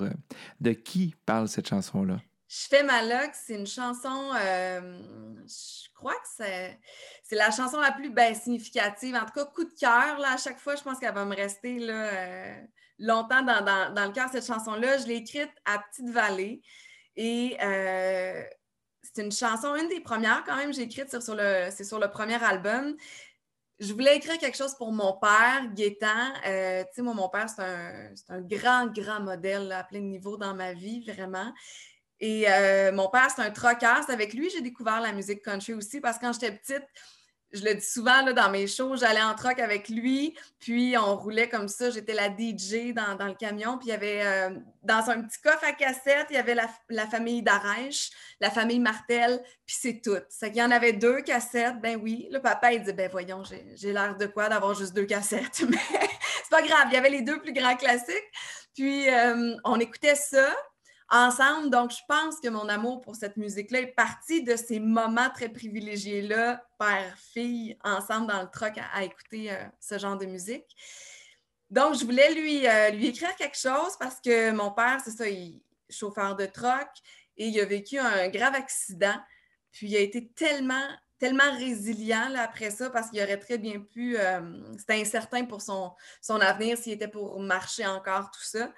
de 0.61 0.73
qui 0.73 1.15
parle 1.27 1.49
cette 1.49 1.69
chanson-là. 1.69 2.19
Je 2.53 2.67
fais 2.69 2.83
ma 2.83 3.01
loc, 3.05 3.31
c'est 3.33 3.55
une 3.55 3.67
chanson, 3.67 4.33
euh, 4.35 5.01
je 5.47 5.89
crois 5.95 6.15
que 6.15 6.27
c'est, 6.37 6.81
c'est 7.23 7.37
la 7.37 7.53
chanson 7.53 7.79
la 7.79 7.93
plus 7.93 8.11
ben, 8.11 8.35
significative. 8.35 9.15
En 9.15 9.21
tout 9.25 9.33
cas, 9.35 9.45
coup 9.45 9.63
de 9.63 9.73
cœur, 9.79 10.19
là, 10.19 10.33
à 10.33 10.37
chaque 10.37 10.59
fois, 10.59 10.75
je 10.75 10.83
pense 10.83 10.99
qu'elle 10.99 11.15
va 11.15 11.25
me 11.25 11.37
rester 11.37 11.79
là, 11.79 12.09
euh, 12.13 12.61
longtemps 12.99 13.43
dans, 13.43 13.65
dans- 13.65 13.95
dans 13.95 14.05
le 14.05 14.11
cœur, 14.11 14.29
cette 14.33 14.45
chanson-là. 14.45 14.99
Je 14.99 15.07
l'ai 15.07 15.15
écrite 15.19 15.53
à 15.65 15.79
Petite-Vallée 15.79 16.61
et 17.15 17.57
euh, 17.63 18.43
c'est 19.01 19.23
une 19.23 19.31
chanson, 19.31 19.77
une 19.77 19.89
des 19.89 20.01
premières 20.01 20.43
quand 20.45 20.57
même, 20.57 20.73
j'ai 20.75 20.83
écrite 20.83 21.23
sur, 21.23 21.37
le, 21.37 21.69
c'est 21.71 21.85
sur 21.85 22.01
le 22.01 22.11
premier 22.11 22.43
album. 22.43 22.97
Je 23.79 23.93
voulais 23.93 24.17
écrire 24.17 24.39
quelque 24.39 24.57
chose 24.57 24.75
pour 24.75 24.91
mon 24.93 25.13
père, 25.21 25.73
Gaétan. 25.73 26.09
Euh, 26.47 26.83
tu 26.83 26.89
sais, 26.97 27.03
moi, 27.03 27.15
mon 27.15 27.29
père, 27.29 27.49
c'est 27.49 27.63
un, 27.63 28.11
c'est 28.17 28.31
un 28.31 28.41
grand, 28.41 28.87
grand 28.89 29.21
modèle 29.21 29.69
là, 29.69 29.79
à 29.79 29.85
plein 29.85 30.01
de 30.01 30.07
niveaux 30.07 30.37
dans 30.37 30.53
ma 30.55 30.73
vie, 30.73 31.01
vraiment. 31.09 31.55
Et 32.21 32.45
euh, 32.49 32.93
mon 32.93 33.09
père, 33.09 33.29
c'est 33.35 33.43
un 33.43 33.51
troqueur. 33.51 34.03
C'est 34.07 34.13
avec 34.13 34.35
lui 34.35 34.51
j'ai 34.51 34.61
découvert 34.61 35.01
la 35.01 35.13
musique 35.13 35.43
country 35.43 35.75
aussi 35.75 36.01
parce 36.01 36.19
que 36.19 36.27
quand 36.27 36.33
j'étais 36.33 36.53
petite, 36.53 36.85
je 37.53 37.65
le 37.65 37.75
dis 37.75 37.85
souvent 37.85 38.23
dans 38.33 38.51
mes 38.51 38.67
shows, 38.67 38.97
j'allais 38.97 39.23
en 39.23 39.35
troc 39.35 39.59
avec 39.59 39.89
lui, 39.89 40.37
puis 40.61 40.95
on 40.97 41.17
roulait 41.17 41.49
comme 41.49 41.69
ça. 41.69 41.91
J'étais 41.91 42.15
la 42.15 42.29
DJ 42.29 42.95
dans, 42.95 43.27
le 43.27 43.35
camion, 43.35 43.77
puis 43.77 43.89
il 43.89 43.91
y 43.91 43.95
avait 43.95 44.21
euh, 44.23 44.51
dans 44.83 45.11
un 45.11 45.23
petit 45.23 45.41
coffre 45.41 45.65
à 45.65 45.73
cassette, 45.73 46.29
il 46.31 46.37
y 46.37 46.39
avait 46.39 46.55
la, 46.55 47.07
famille 47.07 47.43
Darèche, 47.43 48.11
la 48.41 48.51
famille 48.51 48.79
Martel, 48.79 49.41
puis 49.67 49.77
c'est 49.81 50.01
tout. 50.01 50.19
C'est 50.29 50.51
qu'il 50.51 50.61
y 50.61 50.63
en 50.63 50.71
avait 50.71 50.93
deux 50.93 51.23
cassettes, 51.23 51.81
ben 51.81 51.99
oui. 52.01 52.29
Le 52.31 52.41
papa, 52.41 52.73
il 52.73 52.83
dit, 52.83 52.93
ben 52.93 53.11
voyons, 53.11 53.43
j'ai 53.43 53.67
j'ai 53.75 53.93
l'air 53.93 54.17
de 54.17 54.27
quoi 54.27 54.49
d'avoir 54.49 54.75
juste 54.75 54.95
deux 54.95 55.07
cassettes, 55.07 55.65
mais 55.69 55.79
c'est 55.89 56.51
pas 56.51 56.63
grave, 56.63 56.87
il 56.89 56.95
y 56.95 56.97
avait 56.97 57.11
les 57.11 57.23
deux 57.23 57.41
plus 57.41 57.53
grands 57.53 57.77
classiques. 57.77 58.31
Puis 58.75 59.11
euh, 59.11 59.57
on 59.65 59.81
écoutait 59.81 60.15
ça 60.15 60.55
ensemble. 61.11 61.71
Donc, 61.71 61.91
je 61.91 62.03
pense 62.09 62.41
que 62.41 62.49
mon 62.49 62.69
amour 62.69 63.01
pour 63.01 63.17
cette 63.17 63.37
musique-là 63.37 63.81
est 63.81 63.95
parti 63.95 64.43
de 64.43 64.57
ces 64.57 64.79
moments 64.79 65.31
très 65.31 65.49
privilégiés-là, 65.49 66.65
père-fille, 66.79 67.77
ensemble 67.85 68.29
dans 68.29 68.43
le 68.43 68.49
truck 68.49 68.75
à, 68.93 69.05
écouter 69.05 69.53
euh, 69.53 69.65
ce 69.81 69.99
genre 69.99 70.17
de 70.17 70.27
musique. 70.27 70.77
Donc, 71.69 71.95
je 71.95 72.05
voulais 72.05 72.35
lui, 72.35 72.67
euh, 72.67 72.91
lui 72.91 73.09
écrire 73.09 73.35
quelque 73.37 73.59
chose 73.59 73.97
parce 73.99 74.21
que 74.21 74.51
mon 74.53 74.71
père, 74.71 75.01
c'est 75.05 75.11
ça, 75.11 75.29
il 75.29 75.57
est 75.57 75.93
chauffeur 75.93 76.37
de 76.37 76.47
truck 76.47 76.89
et 77.37 77.49
il 77.49 77.61
a 77.61 77.65
vécu 77.65 77.99
un 77.99 78.29
grave 78.29 78.55
accident. 78.55 79.19
Puis, 79.73 79.89
il 79.89 79.97
a 79.97 80.01
été 80.01 80.29
tellement, 80.29 80.89
tellement 81.19 81.51
résilient 81.59 82.35
après 82.37 82.71
ça 82.71 82.91
parce 82.91 83.11
qu'il 83.11 83.23
aurait 83.23 83.39
très 83.39 83.59
bien 83.59 83.81
pu. 83.81 84.17
euh, 84.17 84.41
C'était 84.79 85.01
incertain 85.01 85.45
pour 85.45 85.61
son, 85.61 85.93
son 86.21 86.41
avenir 86.41 86.79
s'il 86.79 86.93
était 86.93 87.09
pour 87.09 87.39
marcher 87.41 87.87
encore, 87.87 88.31
tout 88.31 88.43
ça. 88.43 88.73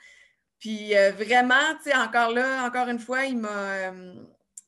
Puis 0.62 0.96
euh, 0.96 1.10
vraiment, 1.10 1.74
tu 1.82 1.90
sais, 1.90 1.96
encore 1.96 2.30
là, 2.30 2.64
encore 2.64 2.86
une 2.86 3.00
fois, 3.00 3.24
il 3.24 3.36
m'a, 3.36 3.48
euh, 3.48 4.14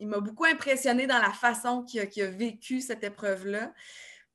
il 0.00 0.09
m'a 0.09 0.18
beaucoup 0.18 0.44
impressionné 0.44 1.07
dans 1.07 1.20
la 1.20 1.30
façon 1.30 1.85
qu'il 1.85 2.00
a, 2.00 2.26
vécu 2.26 2.80
cette 2.80 3.04
épreuve-là. 3.04 3.72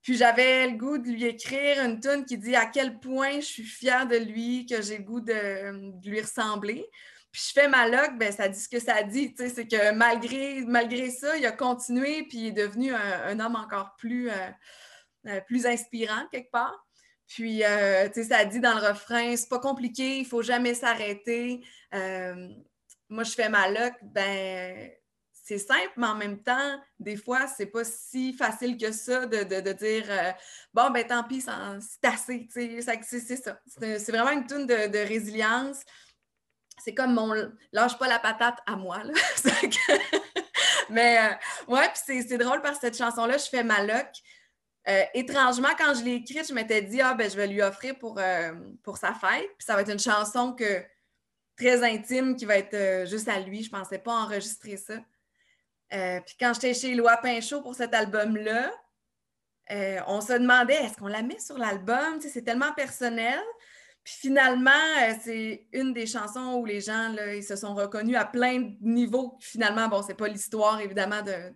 Puis 0.02 0.16
j'avais 0.16 0.70
le 0.70 0.78
goût 0.78 0.98
de 0.98 1.10
lui 1.10 1.26
écrire 1.26 1.84
une 1.84 2.00
tune 2.00 2.24
qui 2.24 2.38
dit 2.38 2.56
à 2.56 2.66
quel 2.66 2.98
point 3.02 3.42
je 3.42 3.46
suis 3.46 3.66
fière 3.66 4.08
de 4.08 4.16
lui, 4.16 4.68
que 4.68 4.82
j'ai 4.82 5.00
le 5.00 5.04
goût 5.04 5.20
de, 5.20 6.00
lui 6.08 6.22
ressembler. 6.22 6.88
Puis 7.30 7.44
je 7.50 7.52
fais 7.52 7.68
ma 7.68 7.90
loc, 7.90 8.18
ben 8.18 8.32
ça 8.32 8.48
dit 8.48 8.58
ce 8.58 8.70
que 8.70 8.80
ça 8.80 9.04
dit, 9.04 9.34
tu 9.36 9.44
sais, 9.44 9.50
c'est 9.50 9.68
que 9.68 9.92
malgré, 9.92 10.62
malgré 10.62 11.10
ça, 11.10 11.36
il 11.36 11.46
a 11.46 11.52
continué, 11.52 12.24
puis 12.30 12.38
il 12.38 12.48
est 12.48 12.52
devenu 12.54 12.94
un, 12.94 13.38
homme 13.42 13.58
encore 13.58 13.98
plus, 13.98 14.30
euh, 14.30 15.42
plus 15.46 15.66
inspirant 15.66 16.26
quelque 16.32 16.52
part. 16.52 16.88
Puis, 17.30 17.64
euh, 17.64 18.08
tu 18.08 18.24
sais, 18.24 18.30
ça 18.30 18.44
dit 18.44 18.60
dans 18.60 18.74
le 18.78 18.88
refrain, 18.88 19.36
c'est 19.38 19.48
pas 19.50 19.60
compliqué, 19.60 20.18
il 20.18 20.26
faut 20.26 20.42
jamais 20.42 20.74
s'arrêter. 20.74 21.62
Euh, 21.94 22.50
moi, 23.08 23.24
je 23.24 23.32
fais 23.32 23.50
ma 23.50 23.70
loc, 23.70 23.94
ben, 24.02 24.90
c'est 25.32 25.60
simple, 25.60 25.92
mais 25.96 26.08
en 26.08 26.16
même 26.16 26.42
temps, 26.42 26.82
des 27.00 27.16
fois, 27.18 27.46
c'est 27.48 27.68
pas 27.68 27.84
si 27.84 28.34
facile 28.34 28.78
que 28.78 28.92
ça 28.92 29.28
de, 29.28 29.44
de- 29.44 29.62
de 29.62 29.72
dire, 29.74 30.06
euh, 30.10 30.32
bon, 30.74 30.90
ben, 30.90 31.06
tant 31.06 31.24
pis, 31.24 31.42
c'est 31.42 32.08
assez, 32.08 32.48
tu 32.52 32.82
sais, 32.82 33.00
c'est 33.04 33.36
ça. 33.38 33.60
C'est 33.68 34.12
vraiment 34.12 34.32
une 34.32 34.48
tune 34.48 34.66
de, 34.66 35.08
résilience. 35.08 35.82
C'est 36.84 36.96
comme 36.96 37.14
mon 37.14 37.34
lâche 37.74 37.98
pas 38.00 38.08
la 38.08 38.18
patate 38.20 38.58
à 38.66 38.76
moi, 38.76 39.04
mais, 40.90 41.20
ouais, 41.68 41.90
puis 41.90 42.02
c'est- 42.06 42.22
c'est 42.28 42.38
drôle 42.40 42.62
parce 42.64 42.80
que 42.80 42.88
cette 42.88 42.98
chanson-là, 42.98 43.38
je 43.38 43.46
fais 43.50 43.64
ma 43.64 43.84
loc. 43.84 44.08
Euh, 44.88 45.04
étrangement, 45.14 45.70
quand 45.78 45.94
je 45.94 46.04
l'ai 46.04 46.16
écrite, 46.16 46.48
je 46.48 46.54
m'étais 46.54 46.82
dit, 46.82 47.02
ah, 47.02 47.14
ben, 47.14 47.30
je 47.30 47.36
vais 47.36 47.48
lui 47.48 47.62
offrir 47.62 47.98
pour, 48.00 48.18
euh, 48.18 48.54
pour 48.82 48.98
sa 48.98 49.14
fête. 49.14 49.50
Puis 49.58 49.66
ça 49.66 49.76
va 49.76 49.82
être 49.82 49.92
une 49.92 50.00
chanson 50.00 50.54
que, 50.54 50.84
très 51.56 51.84
intime 51.84 52.36
qui 52.38 52.46
va 52.46 52.58
être 52.58 52.74
euh, 52.74 53.06
juste 53.06 53.28
à 53.28 53.40
lui. 53.40 53.62
Je 53.64 53.70
ne 53.72 53.78
pensais 53.78 54.00
pas 54.00 54.14
enregistrer 54.14 54.78
ça. 54.78 54.96
Puis 55.90 56.36
quand 56.40 56.54
j'étais 56.54 56.74
chez 56.74 56.96
Loi 56.96 57.18
Pinchot 57.18 57.62
pour 57.62 57.76
cet 57.76 57.94
album-là, 57.94 58.72
on 60.08 60.22
se 60.22 60.34
demandait, 60.34 60.76
est-ce 60.76 60.96
qu'on 60.98 61.08
la 61.08 61.24
met 61.24 61.40
sur 61.40 61.58
l'album? 61.58 62.22
C'est 62.22 62.44
tellement 62.44 62.74
personnel. 62.74 63.40
Puis 64.04 64.14
finalement, 64.14 64.72
c'est 65.24 65.68
une 65.74 65.94
des 65.94 66.06
chansons 66.06 66.56
où 66.56 66.66
les 66.66 66.80
gens, 66.80 67.10
là, 67.10 67.34
ils 67.34 67.44
se 67.44 67.56
sont 67.56 67.74
reconnus 67.74 68.16
à 68.16 68.26
plein 68.26 68.60
de 68.60 68.76
niveaux. 68.82 69.36
Finalement, 69.42 69.88
bon, 69.88 70.04
c'est 70.04 70.14
pas 70.14 70.28
l'histoire, 70.28 70.80
évidemment, 70.80 71.24
de... 71.24 71.52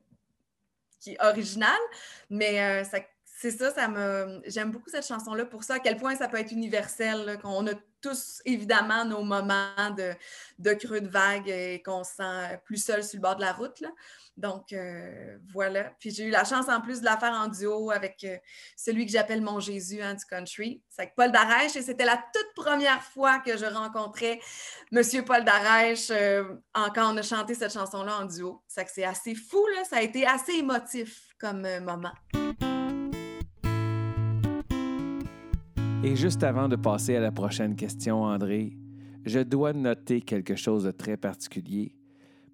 qui 1.00 1.12
est 1.12 1.24
originale, 1.24 1.82
mais 2.30 2.84
ça- 2.86 3.00
c'est 3.44 3.52
ça, 3.52 3.72
ça 3.74 3.90
me. 3.90 4.42
J'aime 4.46 4.72
beaucoup 4.72 4.90
cette 4.90 5.06
chanson-là 5.06 5.44
pour 5.46 5.66
ça, 5.66 5.74
à 5.74 5.80
quel 5.80 5.98
point 5.98 6.16
ça 6.16 6.30
peut 6.30 6.38
être 6.38 6.54
universel, 6.54 7.38
qu'on 7.42 7.68
a 7.68 7.72
tous 8.02 8.42
évidemment 8.46 9.04
nos 9.04 9.22
moments 9.24 9.90
de, 9.98 10.14
de 10.60 10.74
creux 10.74 11.02
de 11.02 11.10
vague 11.10 11.50
et 11.50 11.82
qu'on 11.86 12.06
se 12.06 12.14
sent 12.16 12.62
plus 12.64 12.82
seul 12.82 13.04
sur 13.04 13.18
le 13.18 13.22
bord 13.22 13.36
de 13.36 13.42
la 13.42 13.52
route. 13.52 13.84
Donc 14.38 14.72
euh, 14.72 15.38
voilà. 15.54 15.92
Puis 16.00 16.12
j'ai 16.12 16.24
eu 16.24 16.30
la 16.30 16.46
chance 16.46 16.70
en 16.70 16.80
plus 16.80 17.02
de 17.02 17.06
la 17.06 17.18
faire 17.18 17.34
en 17.34 17.48
duo 17.48 17.92
avec 17.92 18.24
euh, 18.24 18.38
celui 18.78 19.06
que 19.06 19.12
j'appelle 19.12 19.42
mon 19.42 19.60
Jésus 19.60 20.02
hein, 20.02 20.16
country. 20.30 20.82
C'est 20.90 21.02
avec 21.02 21.16
Paul 21.16 21.32
Darèche 21.34 21.76
et 21.76 21.82
c'était 21.82 22.06
la 22.06 22.16
toute 22.34 22.64
première 22.66 23.04
fois 23.04 23.40
que 23.40 23.58
je 23.58 23.66
rencontrais 23.66 24.40
Monsieur 24.92 25.26
Paul 25.26 25.44
Darèche 25.44 26.12
euh, 26.12 26.46
en- 26.74 26.90
quand 26.92 27.14
on 27.14 27.18
a 27.18 27.22
chanté 27.22 27.56
cette 27.56 27.74
chanson-là 27.74 28.20
en 28.22 28.26
duo. 28.26 28.64
C'est 28.68 29.04
assez 29.04 29.36
fou. 29.36 29.66
Ça 29.90 29.98
a 29.98 30.02
été 30.02 30.26
assez 30.26 30.54
émotif 30.54 31.28
comme 31.40 31.68
moment. 31.82 32.14
Et 36.06 36.18
juste 36.18 36.44
avant 36.44 36.68
de 36.68 36.76
passer 36.76 37.16
à 37.16 37.22
la 37.22 37.32
prochaine 37.32 37.78
question, 37.78 38.24
André, 38.24 38.78
je 39.26 39.40
dois 39.40 39.72
noter 39.72 40.20
quelque 40.20 40.58
chose 40.58 40.84
de 40.84 40.92
très 40.92 41.16
particulier. 41.16 41.96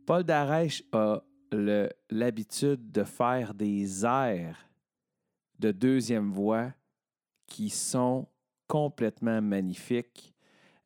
Paul 0.05 0.23
Darèche 0.23 0.83
a 0.91 1.23
l'habitude 2.11 2.91
de 2.91 3.03
faire 3.03 3.55
des 3.55 4.05
airs 4.05 4.69
de 5.57 5.71
deuxième 5.71 6.31
voix 6.31 6.71
qui 7.47 7.71
sont 7.71 8.27
complètement 8.67 9.41
magnifiques, 9.41 10.35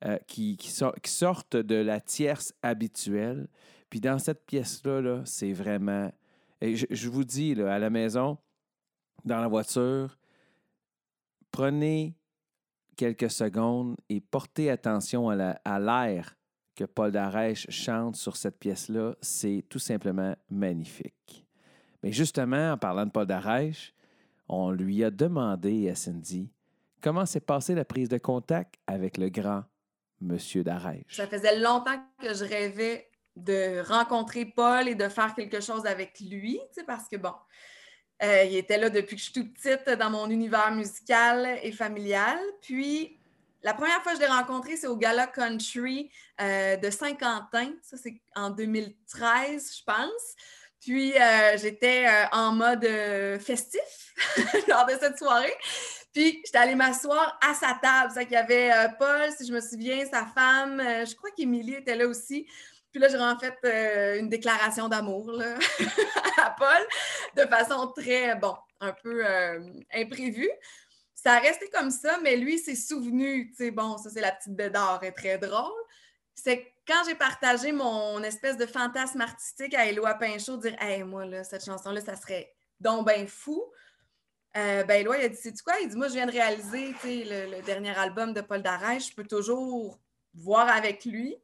euh, 0.05 0.17
qui, 0.25 0.55
qui 0.55 0.71
sor- 0.71 0.95
qui 1.03 1.11
sortent 1.11 1.57
de 1.57 1.75
la 1.75 1.99
tierce 1.99 2.53
habituelle. 2.61 3.49
Puis 3.89 3.99
dans 3.99 4.19
cette 4.19 4.45
pièce-là, 4.45 5.01
là, 5.01 5.21
c'est 5.25 5.51
vraiment... 5.51 6.09
Je, 6.61 7.09
vous 7.09 7.25
dis, 7.25 7.61
à 7.61 7.77
la 7.77 7.89
maison, 7.89 8.37
dans 9.25 9.41
la 9.41 9.49
voiture, 9.49 10.17
prenez 11.51 12.15
quelques 12.95 13.31
secondes 13.31 13.95
et 14.09 14.21
portez 14.21 14.69
attention 14.69 15.29
à 15.29 15.35
la- 15.35 15.61
à 15.65 15.79
l'air 15.79 16.35
que 16.75 16.85
Paul 16.85 17.11
Darèche 17.11 17.69
chante 17.69 18.15
sur 18.15 18.35
cette 18.35 18.57
pièce-là. 18.57 19.15
C'est 19.21 19.63
tout 19.69 19.79
simplement 19.79 20.35
magnifique. 20.49 21.45
Mais 22.01 22.11
justement, 22.11 22.73
en 22.73 22.77
parlant 22.77 23.05
de 23.05 23.11
Paul 23.11 23.27
Darèche, 23.27 23.93
on 24.49 24.71
lui 24.71 25.03
a 25.03 25.11
demandé 25.11 25.89
à 25.89 25.95
Cindy 25.95 26.51
comment 27.01 27.25
s'est 27.25 27.39
passée 27.39 27.75
la 27.75 27.85
prise 27.85 28.09
de 28.09 28.17
contact 28.17 28.75
avec 28.87 29.17
le 29.17 29.29
grand 29.29 29.63
Monsieur 30.19 30.63
Darèche? 30.63 31.15
Ça 31.15 31.27
faisait 31.27 31.59
longtemps 31.59 32.01
que 32.21 32.33
je 32.33 32.45
rêvais 32.45 33.09
de 33.35 33.81
rencontrer 33.87 34.45
Paul 34.45 34.87
et 34.87 34.95
de 34.95 35.07
faire 35.09 35.33
quelque 35.33 35.59
chose 35.59 35.85
avec 35.85 36.19
lui, 36.19 36.59
parce 36.87 37.07
que 37.07 37.17
bon, 37.17 37.33
euh, 38.23 38.43
il 38.45 38.55
était 38.55 38.77
là 38.77 38.89
depuis 38.89 39.15
que 39.15 39.21
je 39.21 39.25
suis 39.25 39.33
toute 39.33 39.53
petite 39.53 39.89
dans 39.99 40.09
mon 40.09 40.29
univers 40.29 40.71
musical 40.71 41.59
et 41.61 41.71
familial. 41.71 42.39
Puis, 42.61 43.17
la 43.63 43.73
première 43.73 44.01
fois 44.01 44.13
que 44.13 44.19
je 44.19 44.23
l'ai 44.23 44.31
rencontré, 44.31 44.77
c'est 44.77 44.87
au 44.87 44.95
Gala 44.95 45.27
Country 45.27 46.09
euh, 46.39 46.77
de 46.77 46.89
Saint-Quentin. 46.89 47.73
Ça, 47.81 47.97
c'est 47.97 48.15
en 48.35 48.49
2013, 48.49 49.77
je 49.77 49.83
pense. 49.83 50.35
Puis, 50.79 51.13
euh, 51.19 51.57
j'étais 51.57 52.07
en 52.31 52.53
mode 52.53 52.87
festif 53.39 54.13
lors 54.67 54.85
de 54.85 54.93
cette 54.99 55.17
soirée. 55.17 55.55
Puis, 56.13 56.41
j'étais 56.45 56.57
allée 56.57 56.75
m'asseoir 56.75 57.37
à 57.41 57.53
sa 57.53 57.77
table. 57.81 58.11
C'est 58.13 58.25
qu'il 58.25 58.33
y 58.33 58.37
avait 58.37 58.71
Paul, 58.99 59.31
si 59.37 59.45
je 59.47 59.53
me 59.53 59.59
souviens, 59.59 60.05
sa 60.05 60.25
femme. 60.25 60.79
je 60.79 61.15
crois 61.15 61.31
qu'Émilie 61.31 61.75
était 61.75 61.95
là 61.95 62.07
aussi. 62.07 62.47
Puis 62.93 63.01
là, 63.01 63.07
j'ai 63.07 63.17
en 63.17 63.37
fait 63.39 63.57
euh, 63.65 64.19
une 64.19 64.29
déclaration 64.29 64.87
d'amour 64.87 65.33
à 66.37 66.51
Paul 66.51 66.87
de 67.35 67.41
façon 67.49 67.87
très, 67.87 68.35
bon, 68.35 68.55
un 68.79 68.93
peu 68.93 69.25
euh, 69.25 69.67
imprévue. 69.91 70.51
Ça 71.15 71.33
a 71.33 71.39
resté 71.39 71.67
comme 71.69 71.89
ça, 71.89 72.19
mais 72.21 72.37
lui, 72.37 72.59
s'est 72.59 72.75
souvenu, 72.75 73.49
tu 73.49 73.55
sais, 73.55 73.71
bon, 73.71 73.97
ça, 73.97 74.11
c'est 74.11 74.21
la 74.21 74.31
petite 74.31 74.55
bédard, 74.55 75.03
est 75.03 75.11
très 75.11 75.39
drôle. 75.39 75.71
C'est 76.35 76.71
quand 76.87 77.01
j'ai 77.07 77.15
partagé 77.15 77.71
mon 77.71 78.21
espèce 78.21 78.57
de 78.57 78.67
fantasme 78.67 79.21
artistique 79.21 79.73
à 79.73 79.87
Éloi 79.87 80.13
Pinchot, 80.13 80.57
dire, 80.57 80.75
hey, 80.79 81.03
moi, 81.03 81.25
là, 81.25 81.43
cette 81.43 81.65
chanson-là, 81.65 81.99
ça 81.99 82.15
serait 82.15 82.53
donc 82.79 83.07
ben 83.07 83.27
fou. 83.27 83.63
Euh, 84.55 84.83
ben, 84.83 85.01
Éloi, 85.01 85.17
il 85.17 85.25
a 85.25 85.29
dit, 85.29 85.35
sais-tu 85.35 85.63
quoi? 85.63 85.79
Il 85.81 85.89
dit, 85.89 85.95
moi, 85.95 86.09
je 86.09 86.13
viens 86.13 86.27
de 86.27 86.31
réaliser, 86.31 86.93
le, 87.03 87.55
le 87.57 87.61
dernier 87.63 87.97
album 87.97 88.33
de 88.33 88.41
Paul 88.41 88.61
Darèche, 88.61 89.09
je 89.09 89.15
peux 89.15 89.25
toujours 89.25 89.99
voir 90.35 90.67
avec 90.67 91.05
lui. 91.05 91.35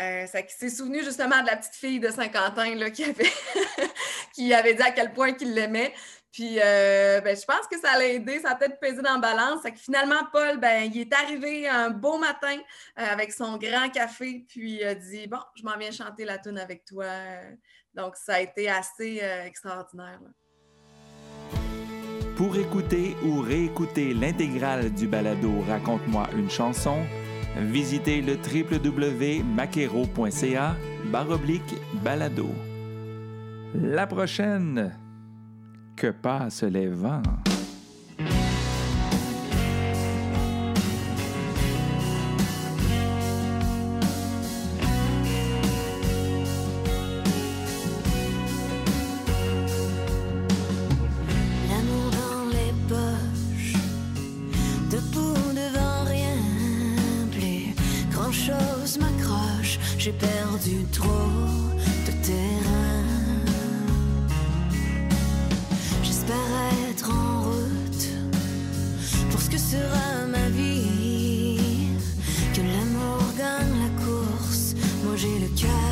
Euh, 0.00 0.26
ça 0.26 0.40
s'est 0.46 0.68
souvenu 0.68 1.02
justement 1.02 1.40
de 1.42 1.46
la 1.46 1.56
petite 1.56 1.74
fille 1.74 2.00
de 2.00 2.10
Saint-Quentin 2.10 2.90
qui, 2.90 3.04
avait 3.04 3.32
qui 4.34 4.52
avait 4.52 4.74
dit 4.74 4.82
à 4.82 4.90
quel 4.90 5.12
point 5.12 5.32
qu'il 5.32 5.54
l'aimait. 5.54 5.94
Puis 6.36 6.58
euh, 6.62 7.22
ben, 7.22 7.34
je 7.34 7.46
pense 7.46 7.66
que 7.66 7.78
ça 7.80 7.96
l'a 7.96 8.08
aidé, 8.08 8.40
ça 8.40 8.50
a 8.50 8.54
peut-être 8.56 8.78
pesé 8.78 9.00
dans 9.00 9.14
la 9.14 9.20
balance. 9.20 9.60
Finalement, 9.76 10.20
Paul, 10.30 10.58
ben, 10.58 10.90
il 10.92 11.00
est 11.00 11.12
arrivé 11.14 11.66
un 11.66 11.88
beau 11.88 12.18
matin 12.18 12.58
euh, 12.98 13.02
avec 13.10 13.32
son 13.32 13.56
grand 13.56 13.88
café, 13.88 14.44
puis 14.46 14.80
il 14.80 14.84
a 14.84 14.94
dit 14.94 15.26
Bon, 15.28 15.38
je 15.54 15.62
m'en 15.62 15.78
viens 15.78 15.90
chanter 15.90 16.26
la 16.26 16.36
tune 16.36 16.58
avec 16.58 16.84
toi. 16.84 17.06
Donc, 17.96 18.16
ça 18.16 18.34
a 18.34 18.40
été 18.40 18.68
assez 18.68 19.20
euh, 19.22 19.44
extraordinaire. 19.46 20.20
Pour 22.36 22.54
écouter 22.58 23.16
ou 23.24 23.40
réécouter 23.40 24.12
l'intégrale 24.12 24.92
du 24.92 25.06
balado 25.06 25.62
Raconte-moi 25.66 26.28
une 26.36 26.50
chanson, 26.50 27.02
visitez 27.56 28.22
le 28.22 28.36
www.maquero.ca 28.36 30.76
baroblique 31.10 31.74
balado. 32.04 32.46
La 33.74 34.06
prochaine, 34.06 34.92
que 35.96 36.10
passent 36.10 36.62
les 36.62 36.88
vents? 36.88 37.22
Moi 75.46 75.54
j'ai 75.54 75.85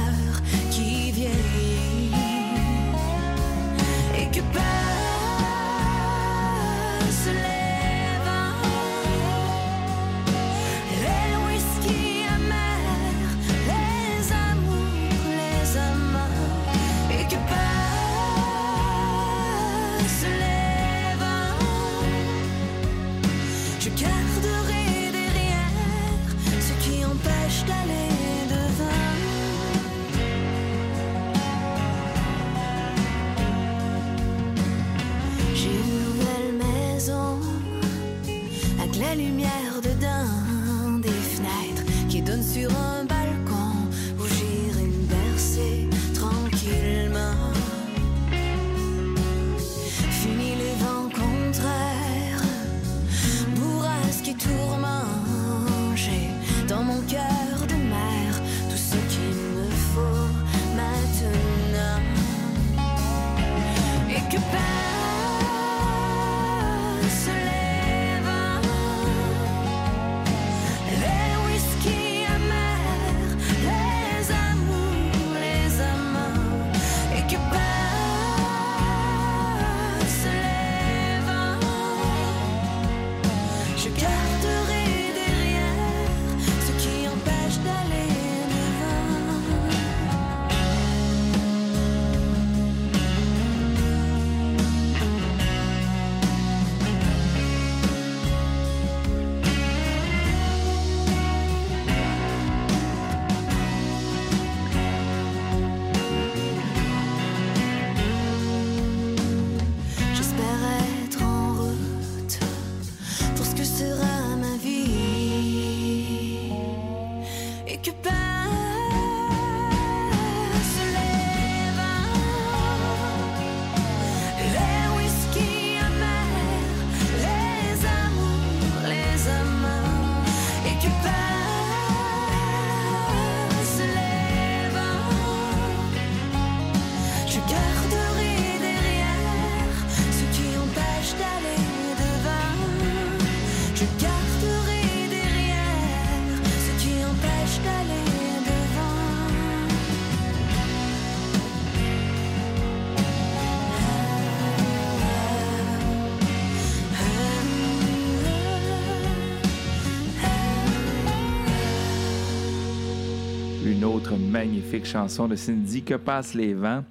magnifique 164.84 164.86
chanson 164.86 165.28
de 165.28 165.36
Cindy, 165.36 165.82
Que 165.82 165.94
passent 165.94 166.34
les 166.34 166.54
vents? 166.54 166.84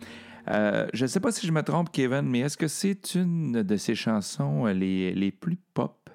Euh, 0.50 0.88
je 0.94 1.04
ne 1.04 1.08
sais 1.08 1.20
pas 1.20 1.32
si 1.32 1.48
je 1.48 1.52
me 1.52 1.62
trompe, 1.62 1.92
Kevin, 1.92 2.24
mais 2.24 2.40
est-ce 2.40 2.58
que 2.58 2.68
c'est 2.68 3.16
une 3.16 3.64
de 3.64 3.78
ses 3.78 3.96
chansons 3.96 4.68
euh, 4.68 4.74
les, 4.74 5.14
les 5.14 5.32
plus 5.32 5.58
pop? 5.74 6.10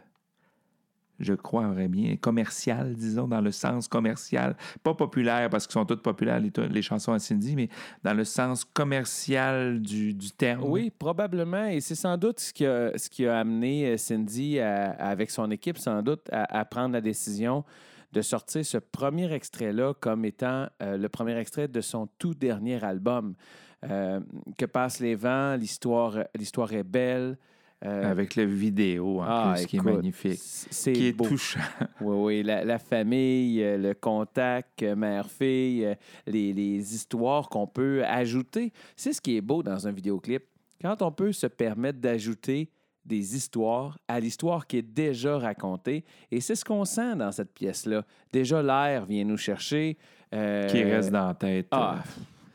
Je 1.18 1.34
croirais 1.34 1.88
bien, 1.88 2.16
commercial, 2.16 2.94
disons, 2.94 3.26
dans 3.26 3.40
le 3.40 3.50
sens 3.50 3.88
commercial. 3.88 4.56
Pas 4.84 4.94
populaire, 4.94 5.50
parce 5.50 5.66
qu'ils 5.66 5.72
sont 5.72 5.84
toutes 5.84 6.02
populaires, 6.02 6.38
les, 6.38 6.52
les 6.68 6.82
chansons 6.82 7.12
à 7.12 7.18
Cindy, 7.18 7.56
mais 7.56 7.68
dans 8.04 8.14
le 8.14 8.24
sens 8.24 8.64
commercial 8.64 9.80
du, 9.80 10.14
du 10.14 10.30
terme. 10.30 10.62
Oui, 10.64 10.92
probablement. 10.96 11.66
Et 11.66 11.80
c'est 11.80 11.96
sans 11.96 12.16
doute 12.16 12.38
ce 12.38 12.52
qui 12.52 12.66
a, 12.66 12.96
ce 12.96 13.08
qui 13.08 13.26
a 13.26 13.38
amené 13.38 13.86
euh, 13.86 13.96
Cindy, 13.96 14.60
avec 14.60 15.30
son 15.30 15.50
équipe, 15.50 15.78
sans 15.78 16.02
doute, 16.02 16.28
à 16.30 16.64
prendre 16.64 16.92
la 16.92 17.00
décision 17.00 17.64
de 18.12 18.22
sortir 18.22 18.64
ce 18.64 18.78
premier 18.78 19.32
extrait-là 19.32 19.94
comme 19.94 20.24
étant 20.24 20.68
euh, 20.82 20.96
le 20.96 21.08
premier 21.08 21.36
extrait 21.36 21.68
de 21.68 21.80
son 21.80 22.08
tout 22.18 22.34
dernier 22.34 22.82
album. 22.82 23.34
Euh, 23.88 24.20
que 24.56 24.64
passent 24.64 24.98
les 24.98 25.14
vents, 25.14 25.54
l'histoire, 25.54 26.24
l'histoire 26.34 26.72
est 26.72 26.84
belle. 26.84 27.38
Euh, 27.84 28.10
Avec 28.10 28.34
le 28.34 28.42
vidéo, 28.42 29.20
en 29.20 29.24
ah, 29.24 29.52
plus, 29.54 29.66
qui 29.66 29.76
est 29.76 29.82
magnifique. 29.82 30.40
C'est 30.42 30.92
Qui 30.92 31.06
est 31.08 31.12
beau. 31.12 31.28
touchant. 31.28 31.60
Oui, 32.00 32.16
oui, 32.16 32.42
la, 32.42 32.64
la 32.64 32.80
famille, 32.80 33.60
le 33.60 33.92
contact, 33.94 34.82
mère-fille, 34.82 35.96
les, 36.26 36.52
les 36.52 36.94
histoires 36.94 37.48
qu'on 37.48 37.68
peut 37.68 38.04
ajouter. 38.04 38.72
C'est 38.96 39.12
ce 39.12 39.20
qui 39.20 39.36
est 39.36 39.40
beau 39.40 39.62
dans 39.62 39.86
un 39.86 39.92
vidéoclip. 39.92 40.42
Quand 40.80 41.02
on 41.02 41.12
peut 41.12 41.30
se 41.30 41.46
permettre 41.46 42.00
d'ajouter 42.00 42.72
des 43.08 43.34
histoires 43.34 43.98
à 44.06 44.20
l'histoire 44.20 44.66
qui 44.66 44.76
est 44.78 44.82
déjà 44.82 45.38
racontée. 45.38 46.04
Et 46.30 46.40
c'est 46.40 46.54
ce 46.54 46.64
qu'on 46.64 46.84
sent 46.84 47.16
dans 47.16 47.32
cette 47.32 47.52
pièce-là. 47.52 48.04
Déjà, 48.32 48.62
l'air 48.62 49.04
vient 49.06 49.24
nous 49.24 49.36
chercher. 49.38 49.96
euh, 50.32 50.68
Qui 50.68 50.84
reste 50.84 51.10
dans 51.10 51.28
la 51.28 51.34
tête. 51.34 51.66
Ah, 51.72 51.96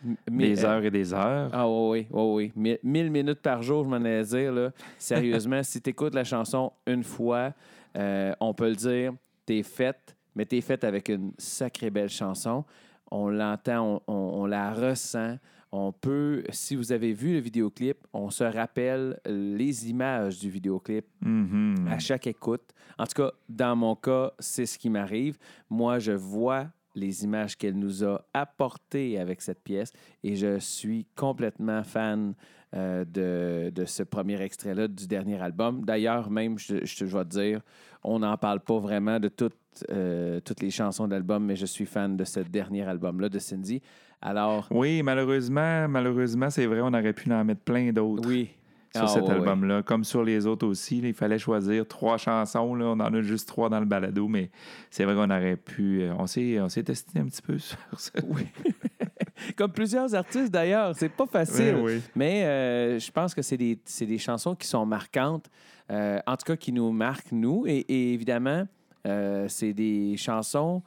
euh, 0.05 0.13
des 0.29 0.63
euh, 0.63 0.67
heures 0.67 0.83
et 0.85 0.91
des 0.91 1.13
heures. 1.13 1.49
ah 1.53 1.67
oui, 1.67 2.05
oui, 2.09 2.21
oui, 2.21 2.33
oui. 2.33 2.51
Mille, 2.55 2.79
mille 2.83 3.11
minutes 3.11 3.41
par 3.41 3.61
jour, 3.63 3.83
je 3.83 3.89
m'en 3.89 3.95
allais 3.97 4.23
dire. 4.23 4.53
Là. 4.53 4.69
Sérieusement, 4.99 5.63
si 5.63 5.81
tu 5.81 5.89
écoutes 5.89 6.13
la 6.15 6.23
chanson 6.23 6.71
une 6.85 7.03
fois, 7.03 7.53
euh, 7.97 8.33
on 8.39 8.53
peut 8.53 8.69
le 8.69 8.75
dire, 8.75 9.13
t'es 9.45 9.63
faite, 9.63 10.15
mais 10.35 10.45
t'es 10.45 10.61
faite 10.61 10.83
avec 10.83 11.09
une 11.09 11.31
sacrée 11.37 11.89
belle 11.89 12.09
chanson. 12.09 12.63
On 13.11 13.29
l'entend, 13.29 14.01
on, 14.07 14.13
on- 14.13 14.41
on 14.41 14.45
la 14.45 14.73
ressent. 14.73 15.37
On 15.75 15.91
peut, 15.91 16.43
si 16.51 16.75
vous 16.75 16.91
avez 16.91 17.13
vu 17.13 17.33
le 17.33 17.39
vidéoclip, 17.39 17.97
on 18.13 18.29
se 18.29 18.43
rappelle 18.43 19.19
les 19.25 19.89
images 19.89 20.37
du 20.37 20.51
vidéoclip 20.51 21.03
Mhm. 21.21 21.87
à 21.89 21.97
chaque 21.97 22.27
écoute. 22.27 22.61
En 22.99 23.07
tout 23.07 23.15
cas, 23.23 23.31
dans 23.49 23.75
mon 23.75 23.95
cas, 23.95 24.33
c'est 24.37 24.67
ce 24.67 24.77
qui 24.77 24.91
m'arrive. 24.91 25.35
Moi, 25.71 25.97
je 25.97 26.11
vois 26.11 26.67
les 26.93 27.23
images 27.23 27.57
qu'elle 27.57 27.73
nous 27.79 28.03
a 28.03 28.23
apportées 28.35 29.17
avec 29.17 29.41
cette 29.41 29.63
pièce 29.63 29.91
et 30.23 30.35
je 30.35 30.59
suis 30.59 31.07
complètement 31.15 31.81
fan 31.83 32.35
euh, 32.75 33.03
de, 33.05 33.71
de 33.71 33.85
ce 33.85 34.03
premier 34.03 34.39
extrait-là 34.41 34.87
du 34.87 35.07
dernier 35.07 35.41
album. 35.41 35.83
D'ailleurs, 35.85 36.29
même, 36.29 36.59
je, 36.59 36.85
je, 36.85 37.05
je 37.05 37.17
vais 37.17 37.23
te 37.23 37.29
dire, 37.29 37.61
on 38.03 38.19
n'en 38.19 38.37
parle 38.37 38.59
pas 38.59 38.77
vraiment 38.77 39.19
de 39.19 39.27
toutes, 39.27 39.55
euh, 39.89 40.39
toutes 40.39 40.61
les 40.61 40.69
chansons 40.71 41.07
de 41.07 41.13
l'album, 41.13 41.43
mais 41.45 41.55
je 41.55 41.65
suis 41.65 41.85
fan 41.87 42.15
de 42.15 42.23
ce 42.25 42.41
dernier 42.41 42.83
album-là 42.83 43.29
de 43.29 43.39
Cindy. 43.39 43.81
Alors, 44.25 44.67
Oui, 44.71 45.03
malheureusement, 45.03 45.87
malheureusement, 45.89 46.49
c'est 46.49 46.65
vrai, 46.65 46.79
on 46.81 46.87
aurait 46.93 47.13
pu 47.13 47.31
en 47.31 47.43
mettre 47.43 47.61
plein 47.61 47.91
d'autres 47.91 48.27
oui. 48.27 48.49
sur 48.95 49.03
Ah, 49.03 49.07
cet 49.07 49.23
ouais, 49.23 49.29
ouais. 49.29 49.35
album-là. 49.35 49.83
Comme 49.83 50.03
sur 50.05 50.23
les 50.23 50.45
autres 50.45 50.65
aussi, 50.65 51.01
là, 51.01 51.09
il 51.09 51.13
fallait 51.13 51.37
choisir 51.39 51.85
trois 51.87 52.17
chansons. 52.17 52.73
Là. 52.73 52.85
On 52.85 52.99
en 52.99 53.13
a 53.13 53.21
juste 53.21 53.47
trois 53.49 53.67
dans 53.69 53.81
le 53.81 53.85
balado, 53.85 54.27
mais 54.29 54.49
c'est 54.89 55.03
vrai 55.03 55.13
qu'on 55.15 55.29
aurait 55.29 55.57
pu. 55.57 56.03
euh, 56.03 56.13
On 56.17 56.25
s'est, 56.25 56.59
on 56.61 56.69
s'est 56.69 56.83
testé 56.83 57.19
un 57.19 57.25
petit 57.25 57.41
peu 57.41 57.57
sur 57.59 57.77
ça. 57.99 58.11
Oui, 58.27 58.43
Comme 59.57 59.71
plusieurs 59.73 60.15
artistes 60.15 60.51
d'ailleurs, 60.53 60.95
c'est 60.95 61.09
pas 61.09 61.25
facile. 61.25 61.75
oui. 61.83 61.99
Mais 62.15 62.43
euh, 62.45 62.99
je 62.99 63.11
pense 63.11 63.35
que 63.35 63.41
c'est 63.41 63.57
des, 63.57 63.77
des 64.01 64.17
chansons 64.17 64.55
qui 64.55 64.67
sont 64.67 64.85
marquantes, 64.85 65.47
euh, 65.91 66.19
en 66.25 66.37
tout 66.37 66.45
cas 66.45 66.55
qui 66.55 66.71
nous 66.71 66.91
marquent, 66.93 67.31
nous. 67.33 67.65
Et, 67.67 67.79
et 67.79 68.13
évidemment, 68.13 68.65
euh, 69.05 69.47
c'est 69.49 69.73
des 69.73 70.15
chansons 70.15 70.81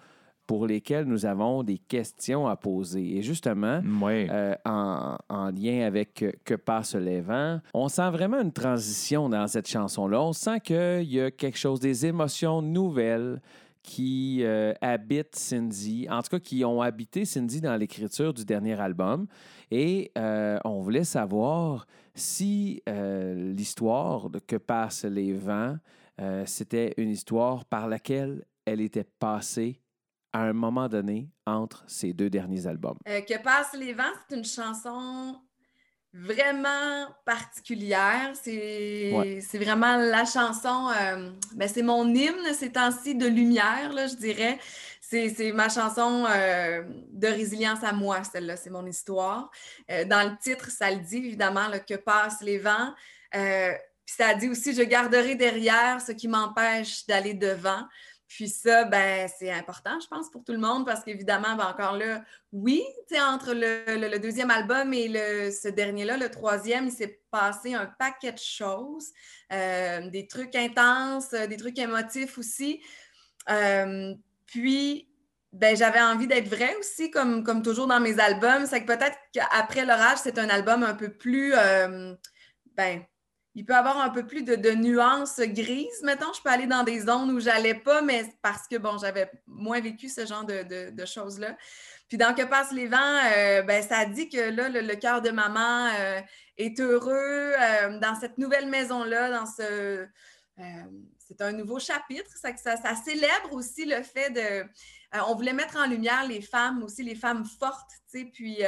pour 0.47 0.67
lesquelles 0.67 1.05
nous 1.07 1.27
avons 1.27 1.63
des 1.63 1.79
questions 1.79 2.47
à 2.47 2.57
poser. 2.57 3.17
Et 3.17 3.23
justement, 3.23 3.81
Oui. 4.01 4.29
euh, 4.31 4.55
en, 4.65 5.17
en 5.29 5.51
lien 5.51 5.85
avec 5.87 6.25
Que 6.45 6.55
passe 6.55 6.95
les 6.95 7.21
vents, 7.21 7.61
on 7.75 7.89
sent 7.89 8.11
vraiment 8.11 8.41
une 8.41 8.53
transition 8.53 9.29
dans 9.29 9.47
cette 9.49 9.69
chanson-là. 9.69 10.23
On 10.23 10.33
sent 10.33 10.61
qu'il 10.61 11.03
y 11.13 11.21
a 11.21 11.31
quelque 11.31 11.59
chose, 11.59 11.81
des 11.81 12.07
émotions 12.07 12.63
nouvelles 12.63 13.41
qui 13.83 14.41
euh, 14.43 14.73
habitent 14.81 15.37
Cindy, 15.37 16.09
en 16.11 16.21
tout 16.23 16.31
cas 16.31 16.39
qui 16.41 16.65
ont 16.65 16.81
habité 16.83 17.25
Cindy 17.25 17.61
dans 17.61 17.77
l'écriture 17.77 18.35
du 18.35 18.45
dernier 18.45 18.81
album. 18.81 19.27
Et 19.71 20.11
euh, 20.19 20.59
on 20.65 20.81
voulait 20.81 21.05
savoir 21.05 21.87
si 22.15 22.83
l'histoire 23.37 24.31
de 24.31 24.39
Que 24.39 24.57
passent 24.57 25.05
les 25.05 25.33
vents, 25.33 25.77
c'était 26.47 26.95
une 26.97 27.11
histoire 27.11 27.65
par 27.65 27.89
laquelle 27.89 28.45
elle 28.65 28.81
était 28.81 29.05
passée 29.19 29.81
à 30.37 30.40
un 30.40 30.53
moment 30.53 30.87
donné 30.88 31.31
entre 31.46 31.83
ces 31.87 32.12
deux 32.12 32.29
derniers 32.29 32.66
albums. 32.66 32.99
Euh, 33.09 33.22
que 33.22 33.42
passent 33.42 33.72
les 33.72 33.94
vents, 33.94 34.03
c'est 34.29 34.37
une 34.37 34.44
chanson 34.44 35.40
vraiment 36.12 37.07
particulière. 37.25 38.33
C'est 38.35 39.12
Ouais. 39.14 39.40
vraiment 39.59 39.96
la 39.96 40.27
chanson, 40.27 40.90
euh, 40.90 41.31
ben, 41.55 41.68
c'est 41.68 41.83
mon 41.83 42.07
hymne 42.14 42.53
ces 42.53 42.70
temps-ci 42.70 43.14
de 43.14 43.27
lumière, 43.27 43.92
là, 43.94 44.07
je 44.09 44.14
dirais. 44.16 44.59
C'est 45.01 45.53
ma 45.53 45.68
chanson 45.68 46.27
euh, 46.29 46.83
de 47.12 47.29
résilience 47.29 47.83
à 47.85 47.92
moi, 47.92 48.25
celle-là, 48.25 48.57
c'est 48.57 48.70
mon 48.70 48.85
histoire. 48.87 49.51
Euh, 49.90 50.05
dans 50.05 50.29
le 50.29 50.37
titre, 50.38 50.70
ça 50.70 50.90
le 50.90 50.99
dit 50.99 51.18
évidemment, 51.18 51.68
là, 51.68 51.79
que 51.79 51.94
passent 51.94 52.42
les 52.42 52.59
vents. 52.59 52.92
Puis 53.33 54.14
ça 54.18 54.35
dit 54.35 54.49
aussi, 54.49 54.75
je 54.75 54.83
garderai 54.83 55.35
derrière 55.35 56.01
ce 56.01 56.12
qui 56.12 56.29
m'empêche 56.29 57.07
d'aller 57.07 57.35
devant. 57.35 57.83
Puis 58.29 58.49
ça, 58.49 58.85
ben, 58.85 59.29
c'est 59.39 59.53
important, 59.53 60.01
je 60.01 60.09
pense, 60.09 60.31
pour 60.31 60.43
tout 60.43 60.53
le 60.53 60.59
monde, 60.59 60.85
parce 60.85 61.05
qu'évidemment, 61.05 61.55
ben, 61.55 61.67
encore 61.67 61.97
là, 61.97 62.25
oui, 62.53 62.83
entre 63.21 63.55
le, 63.55 63.85
le- 64.01 64.09
le 64.09 64.19
deuxième 64.19 64.51
album 64.51 64.93
et 64.93 65.07
le, 65.09 65.51
ce 65.53 65.69
dernier-là, 65.69 66.17
le 66.17 66.29
troisième, 66.29 66.87
il 66.87 66.93
s'est 66.93 67.21
passé 67.31 67.75
un 67.75 67.87
paquet 67.87 68.33
de 68.33 68.39
choses, 68.39 69.12
euh, 69.53 70.11
des 70.11 70.27
trucs 70.27 70.57
intenses, 70.57 71.33
euh, 71.35 71.47
des 71.47 71.57
trucs 71.57 71.79
émotifs 71.79 72.37
aussi. 72.37 72.83
Euh, 73.49 74.12
puis, 74.47 75.09
ben, 75.53 75.77
j'avais 75.77 76.01
envie 76.03 76.27
d'être 76.27 76.49
vraie 76.49 76.75
aussi, 76.77 77.11
comme, 77.12 77.45
comme 77.45 77.62
toujours 77.62 77.87
dans 77.87 78.01
mes 78.01 78.19
albums. 78.19 78.67
C'est 78.67 78.81
que 78.85 78.87
peut-être 78.87 79.17
qu'après 79.33 79.85
l'orage, 79.87 80.19
c'est 80.19 80.39
un 80.39 80.49
album 80.49 80.83
un 80.83 80.95
peu 80.95 81.11
plus, 81.12 81.53
ben, 82.77 83.05
il 83.57 83.64
peut 83.64 83.75
avoir 83.75 83.99
un 83.99 84.11
peu 84.11 84.27
plus 84.27 84.42
de, 84.42 84.55
de 84.55 84.71
nuances 84.73 85.40
grises, 85.40 86.03
mettons. 86.03 86.31
Je 86.35 86.42
peux 86.42 86.51
aller 86.51 86.66
dans 86.66 86.85
des 86.85 87.01
zones 87.01 87.31
où 87.31 87.40
j'allais 87.40 87.75
pas, 87.75 88.03
mais 88.03 88.27
parce 88.42 88.69
que, 88.69 88.77
bon, 88.77 88.99
j'avais 88.99 89.31
moins 89.47 89.81
vécu 89.81 90.11
ce 90.11 90.27
genre 90.27 90.45
de, 90.45 91.07
choses-là. 91.07 91.57
Puis 92.07 92.19
dans 92.19 92.35
Que 92.35 92.42
passent 92.42 92.73
les 92.73 92.87
vents, 92.87 93.19
euh, 93.35 93.62
ben, 93.62 93.83
ça 93.83 94.05
dit 94.05 94.29
que 94.29 94.51
là, 94.51 94.69
le, 94.69 94.95
cœur 94.97 95.23
de 95.23 95.31
maman 95.31 95.88
euh, 95.99 96.21
est 96.59 96.79
heureux 96.81 97.14
euh, 97.59 97.99
dans 97.99 98.14
cette 98.21 98.37
nouvelle 98.37 98.69
maison-là, 98.69 99.31
dans 99.31 99.47
ce... 99.47 100.07
c'est 101.16 101.40
un 101.40 101.53
nouveau 101.53 101.79
chapitre. 101.79 102.31
Ça, 102.37 102.55
ça, 102.59 102.77
ça 102.77 102.95
célèbre 102.95 103.55
aussi 103.55 103.87
le 103.87 104.03
fait 104.03 104.29
de... 104.29 104.69
on 105.27 105.35
voulait 105.35 105.55
mettre 105.55 105.79
en 105.79 105.87
lumière 105.87 106.27
les 106.29 106.42
femmes 106.42 106.83
aussi, 106.83 107.03
les 107.03 107.16
femmes 107.16 107.47
fortes, 107.59 107.90
tu 108.12 108.19
sais, 108.19 108.25
puis... 108.27 108.59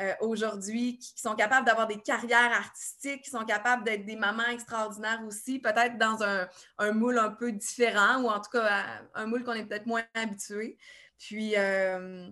euh, 0.00 0.04
euh, 0.06 0.14
aujourd'hui 0.20 0.98
qui, 0.98 1.20
sont 1.20 1.34
capables 1.34 1.66
d'avoir 1.66 1.86
des 1.86 2.00
carrières 2.00 2.52
artistiques, 2.52 3.22
qui 3.22 3.30
sont 3.30 3.44
capables 3.44 3.84
d'être 3.84 4.04
des 4.04 4.16
mamans 4.16 4.46
extraordinaires 4.46 5.22
aussi, 5.26 5.58
peut-être 5.58 5.98
dans 5.98 6.22
un, 6.22 6.92
moule 6.92 7.18
un 7.18 7.30
peu 7.30 7.52
différent 7.52 8.22
ou 8.22 8.28
en 8.28 8.40
tout 8.40 8.50
cas 8.50 8.66
à- 8.66 9.00
un 9.14 9.26
moule 9.26 9.44
qu'on 9.44 9.54
est 9.54 9.64
peut-être 9.64 9.86
moins 9.86 10.04
habitué. 10.14 10.76
Puis, 11.18 11.54
euh, 11.56 12.28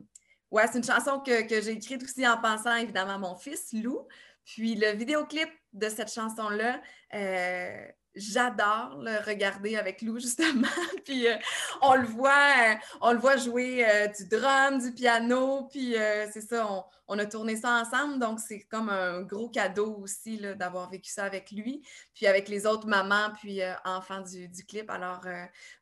ouais, 0.50 0.66
c'est 0.70 0.78
une 0.78 0.84
chanson 0.84 1.20
que, 1.20 1.48
que 1.48 1.60
j'ai 1.60 1.72
écrite 1.72 2.02
aussi 2.02 2.26
en 2.26 2.38
pensant 2.38 2.76
évidemment 2.76 3.14
à 3.14 3.18
mon 3.18 3.36
fils, 3.36 3.72
Lou. 3.72 4.06
Puis 4.44 4.74
le 4.74 4.92
vidéoclip 4.92 5.48
de 5.72 5.88
cette 5.88 6.12
chanson-là, 6.12 6.80
euh, 7.14 7.86
j'adore 8.14 8.98
le 9.00 9.24
regarder 9.24 9.76
avec 9.76 10.02
Lou, 10.02 10.18
justement. 10.20 10.68
puis 11.04 11.28
euh, 11.28 11.36
on 11.82 11.94
le 11.94 12.06
voit, 12.06 12.30
euh, 12.30 12.74
on 13.00 13.12
le 13.12 13.18
voit 13.18 13.36
jouer 13.36 13.84
euh, 13.88 14.06
du 14.08 14.26
drum, 14.28 14.78
du 14.78 14.92
piano, 14.92 15.68
puis 15.70 15.94
c'est 16.32 16.40
ça, 16.40 16.84
on, 17.08 17.18
a 17.18 17.26
tourné 17.26 17.56
ça 17.56 17.80
ensemble, 17.80 18.18
donc 18.18 18.40
c'est 18.40 18.60
comme 18.60 18.88
un 18.88 19.22
gros 19.22 19.48
cadeau 19.48 19.96
aussi 20.02 20.38
d'avoir 20.56 20.90
vécu 20.90 21.10
ça 21.10 21.24
avec 21.24 21.50
lui, 21.50 21.82
puis 22.14 22.26
avec 22.26 22.48
les 22.48 22.66
autres 22.66 22.86
mamans, 22.86 23.32
puis 23.40 23.60
enfants 23.84 24.22
du, 24.22 24.48
clip. 24.66 24.90
Alors 24.90 25.24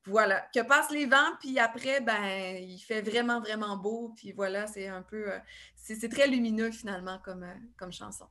voilà, 0.07 0.41
que 0.55 0.61
passent 0.61 0.91
les 0.91 1.07
vents, 1.07 1.37
puis 1.41 1.59
après, 1.59 2.01
ben, 2.01 2.57
il 2.61 2.79
fait 2.79 3.03
vraiment, 3.03 3.41
vraiment 3.41 3.77
beau, 3.77 4.13
puis 4.17 4.33
voilà, 4.33 4.67
c'est 4.67 4.89
un 4.89 5.03
peu, 5.03 5.27
c'est 5.77 6.09
très 6.09 6.27
lumineux 6.27 6.71
finalement 6.71 7.21
comme 7.25 7.93
chanson. 7.93 8.27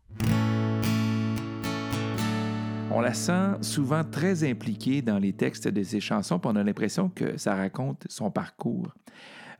On 2.93 2.99
la 2.99 3.13
sent 3.13 3.61
souvent 3.61 4.03
très 4.03 4.43
impliquée 4.43 5.01
dans 5.01 5.17
les 5.17 5.31
textes 5.31 5.67
de 5.67 5.81
ses 5.81 6.01
chansons, 6.01 6.39
puis 6.39 6.51
on 6.53 6.57
a 6.57 6.63
l'impression 6.63 7.07
que 7.07 7.37
ça 7.37 7.55
raconte 7.55 8.03
son 8.09 8.29
parcours. 8.29 8.93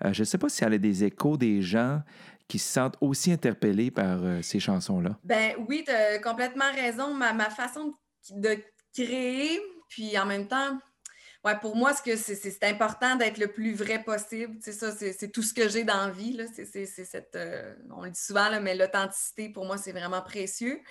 Euh, 0.03 0.11
je 0.11 0.21
ne 0.21 0.25
sais 0.25 0.37
pas 0.37 0.49
si 0.49 0.65
elle 0.65 0.73
a 0.73 0.77
des 0.77 1.05
échos 1.05 1.37
des 1.37 1.61
gens 1.61 2.01
qui 2.49 2.59
se 2.59 2.73
sentent 2.73 2.97
aussi 2.99 3.31
interpellés 3.31 3.89
par 3.89 4.21
euh, 4.21 4.41
ces 4.41 4.59
chansons-là? 4.59 5.17
Ben 5.23 5.53
oui, 5.69 5.85
tu 5.85 5.93
as 5.93 6.19
complètement 6.19 6.69
raison. 6.75 7.13
Ma, 7.13 7.49
façon 7.49 7.93
de, 8.31 8.57
créer, 8.93 9.61
puis 9.87 10.19
en 10.19 10.25
même 10.25 10.49
temps, 10.49 10.77
ouais, 11.45 11.57
pour 11.61 11.77
moi, 11.77 11.93
ce 11.93 12.01
que 12.01 12.17
c'est, 12.17 12.63
important 12.65 13.15
d'être 13.15 13.37
le 13.37 13.47
plus 13.47 13.73
vrai 13.73 14.03
possible. 14.03 14.57
C'est 14.59 14.73
ça, 14.73 14.91
c'est, 14.91 15.31
tout 15.31 15.41
ce 15.41 15.53
que 15.53 15.69
j'ai 15.69 15.85
dans 15.85 16.11
la. 16.11 16.33
Là. 16.33 16.43
C'est, 16.53 16.65
c'est- 16.65 16.85
c'est 16.85 17.05
cette, 17.05 17.37
euh, 17.37 17.73
on 17.95 18.03
le 18.03 18.09
dit 18.09 18.19
souvent, 18.19 18.49
là, 18.49 18.59
mais 18.59 18.75
l'authenticité, 18.75 19.47
pour 19.47 19.65
moi, 19.65 19.77
c'est 19.77 19.93
vraiment 19.93 20.21
précieux. 20.21 20.81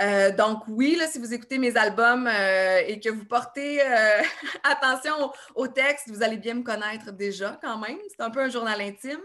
Euh, 0.00 0.34
donc 0.34 0.62
oui, 0.68 0.96
là, 0.96 1.06
si 1.06 1.18
vous 1.18 1.34
écoutez 1.34 1.58
mes 1.58 1.76
albums 1.76 2.26
euh, 2.26 2.82
et 2.86 3.00
que 3.00 3.10
vous 3.10 3.24
portez 3.26 3.82
euh, 3.82 4.22
attention 4.64 5.30
au, 5.54 5.68
texte, 5.68 6.08
vous 6.08 6.22
allez 6.22 6.38
bien 6.38 6.54
me 6.54 6.62
connaître 6.62 7.12
déjà 7.12 7.58
quand 7.62 7.78
même. 7.78 7.98
C'est 8.08 8.22
un 8.22 8.30
peu 8.30 8.40
un 8.40 8.48
journal 8.48 8.80
intime. 8.80 9.20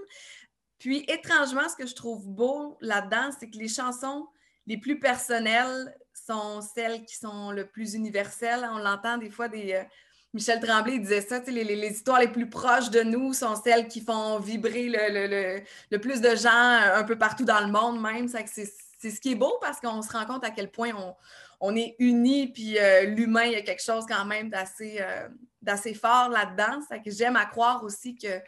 Puis 0.78 1.06
étrangement, 1.08 1.70
ce 1.70 1.76
que 1.76 1.88
je 1.88 1.96
trouve 1.96 2.28
beau 2.28 2.78
là-dedans, 2.82 3.30
c'est 3.40 3.50
que 3.50 3.58
les 3.58 3.70
chansons 3.70 4.28
les 4.68 4.78
plus 4.78 5.00
personnelles 5.00 5.96
sont 6.14 6.60
celles 6.62 7.06
qui 7.06 7.16
sont 7.16 7.52
le 7.52 7.68
plus 7.68 7.94
universelles. 7.94 8.68
On 8.72 8.80
l'entend 8.80 9.18
des 9.18 9.30
fois 9.30 9.48
des... 9.48 9.82
Michel 10.34 10.60
Tremblay 10.60 11.00
disait 11.00 11.22
ça, 11.22 11.40
les, 11.48 11.64
les- 11.64 11.92
histoires 11.92 12.20
les 12.20 12.28
plus 12.28 12.50
proches 12.50 12.90
de 12.90 13.04
nous 13.04 13.32
sont 13.32 13.56
celles 13.56 13.88
qui 13.88 14.02
font 14.02 14.38
vibrer 14.38 14.90
le, 14.90 15.98
plus 15.98 16.20
de 16.20 16.36
gens 16.36 16.50
un 16.52 17.04
peu 17.06 17.18
partout 17.18 17.46
dans 17.46 17.62
le 17.62 17.72
monde 17.72 18.02
même. 18.02 18.28
C'est 18.28 18.66
C'est 19.06 19.12
ce 19.12 19.22
qui 19.22 19.34
est 19.34 19.36
beau 19.36 19.56
parce 19.62 19.80
qu'on 19.80 20.02
se 20.02 20.12
rend 20.12 20.26
compte 20.26 20.44
à 20.44 20.50
quel 20.50 20.72
point 20.72 20.90
on, 20.98 21.16
on 21.60 21.76
est 21.76 21.96
unis, 22.00 22.52
puis 22.52 22.80
euh, 22.80 23.04
l'humain, 23.04 23.44
il 23.44 23.52
y 23.52 23.56
a 23.56 23.62
quelque 23.62 23.84
chose 23.84 24.04
quand 24.10 24.26
même 24.26 24.50
d'assez 24.50 24.98
euh, 25.00 25.30
d'assez 25.62 25.94
fort 25.94 26.30
là-dedans. 26.30 26.80
Que 27.04 27.12
j'aime 27.12 27.36
à 27.36 27.46
croire 27.46 27.84
aussi 27.84 28.16
que 28.16 28.42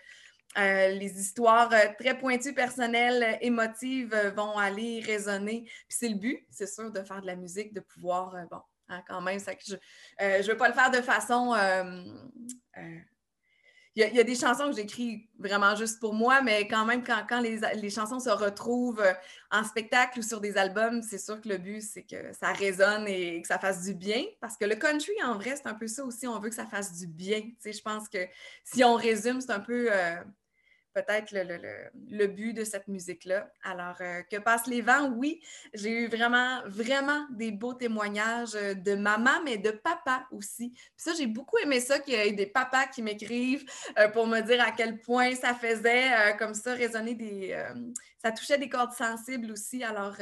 euh, 0.57 0.87
les 0.95 1.19
histoires 1.19 1.69
très 1.99 2.17
pointues, 2.17 2.55
personnelles, 2.55 3.37
émotives 3.41 4.15
vont 4.35 4.57
aller 4.57 4.99
résonner. 5.01 5.61
Puis 5.61 5.97
c'est 5.99 6.09
le 6.09 6.15
but, 6.15 6.43
c'est 6.49 6.65
sûr, 6.67 6.91
de 6.91 7.03
faire 7.03 7.21
de 7.21 7.27
la 7.27 7.35
musique, 7.35 7.71
de 7.71 7.81
pouvoir, 7.81 8.33
bon, 8.49 8.61
hein, 8.89 9.03
quand 9.07 9.21
même, 9.21 9.37
ça 9.37 9.53
que 9.53 9.61
je 9.63 9.75
ne 10.23 10.41
veux 10.41 10.57
pas 10.57 10.69
le 10.69 10.73
faire 10.73 10.89
de 10.89 11.03
façon... 11.03 11.53
il 13.97 14.15
y, 14.15 14.19
a, 14.19 14.23
des 14.23 14.35
chansons 14.35 14.69
que 14.69 14.75
j'écris 14.75 15.27
vraiment 15.39 15.75
juste 15.75 15.99
pour 15.99 16.13
moi, 16.13 16.43
mais 16.43 16.67
quand 16.67 16.85
même, 16.85 17.03
quand, 17.03 17.41
les 17.41 17.89
chansons 17.89 18.19
se 18.19 18.29
retrouvent 18.29 19.01
euh, 19.01 19.13
en 19.49 19.63
spectacle 19.63 20.19
ou 20.19 20.21
sur 20.21 20.39
des 20.39 20.55
albums, 20.55 21.01
c'est 21.01 21.17
sûr 21.17 21.41
que 21.41 21.49
le 21.49 21.57
but, 21.57 21.81
c'est 21.81 22.03
que 22.03 22.31
ça 22.31 22.53
résonne 22.53 23.07
et 23.07 23.41
que 23.41 23.47
ça 23.47 23.57
fasse 23.57 23.85
du 23.85 23.95
bien. 23.95 24.23
Parce 24.39 24.55
que 24.55 24.65
le 24.65 24.75
country, 24.75 25.13
en 25.25 25.33
vrai, 25.33 25.55
c'est 25.55 25.65
un 25.65 25.73
peu 25.73 25.87
ça 25.87 26.05
aussi. 26.05 26.27
On 26.27 26.37
veut 26.37 26.49
que 26.49 26.55
ça 26.55 26.67
fasse 26.67 26.93
du 26.93 27.07
bien. 27.07 27.41
Tu 27.41 27.55
sais, 27.57 27.73
je 27.73 27.81
pense 27.81 28.07
que 28.07 28.19
si 28.63 28.83
on 28.83 28.93
résume, 28.93 29.41
c'est 29.41 29.51
un 29.51 29.59
peu 29.59 29.87
euh, 29.91 30.17
peut-être 30.97 31.31
le, 31.31 31.43
le- 31.43 31.61
le- 31.67 32.17
le 32.21 32.27
but 32.27 32.53
de 32.53 32.63
cette 32.63 32.87
musique-là. 32.87 33.39
Alors, 33.63 33.97
euh, 34.01 34.21
que 34.31 34.37
passent 34.47 34.67
les 34.67 34.81
vents, 34.81 35.09
oui, 35.21 35.31
j'ai 35.73 35.91
eu 35.91 36.07
vraiment, 36.07 36.61
vraiment 36.65 37.21
des 37.41 37.51
beaux 37.51 37.73
témoignages 37.73 38.55
euh, 38.55 38.73
de 38.73 38.95
maman, 38.95 39.37
mais 39.45 39.57
de 39.57 39.71
papa 39.71 40.25
aussi. 40.31 40.67
Puis 40.71 41.03
ça, 41.07 41.11
j'ai 41.17 41.27
beaucoup 41.27 41.57
aimé 41.59 41.79
ça, 41.79 41.99
qu'il 41.99 42.13
y 42.13 42.17
ait 42.17 42.31
des 42.31 42.47
papas 42.59 42.87
qui 42.87 43.01
m'écrivent 43.01 43.65
euh, 43.99 44.07
pour 44.09 44.25
me 44.27 44.39
dire 44.41 44.61
à 44.69 44.71
quel 44.71 44.99
point 44.99 45.35
ça 45.35 45.53
faisait 45.53 46.35
comme 46.39 46.53
ça 46.53 46.73
résonner 46.73 47.13
des... 47.13 47.39
ça 48.21 48.31
touchait 48.31 48.57
des 48.57 48.69
cordes 48.69 48.93
sensibles 48.93 49.51
aussi. 49.51 49.83
Alors, 49.83 50.15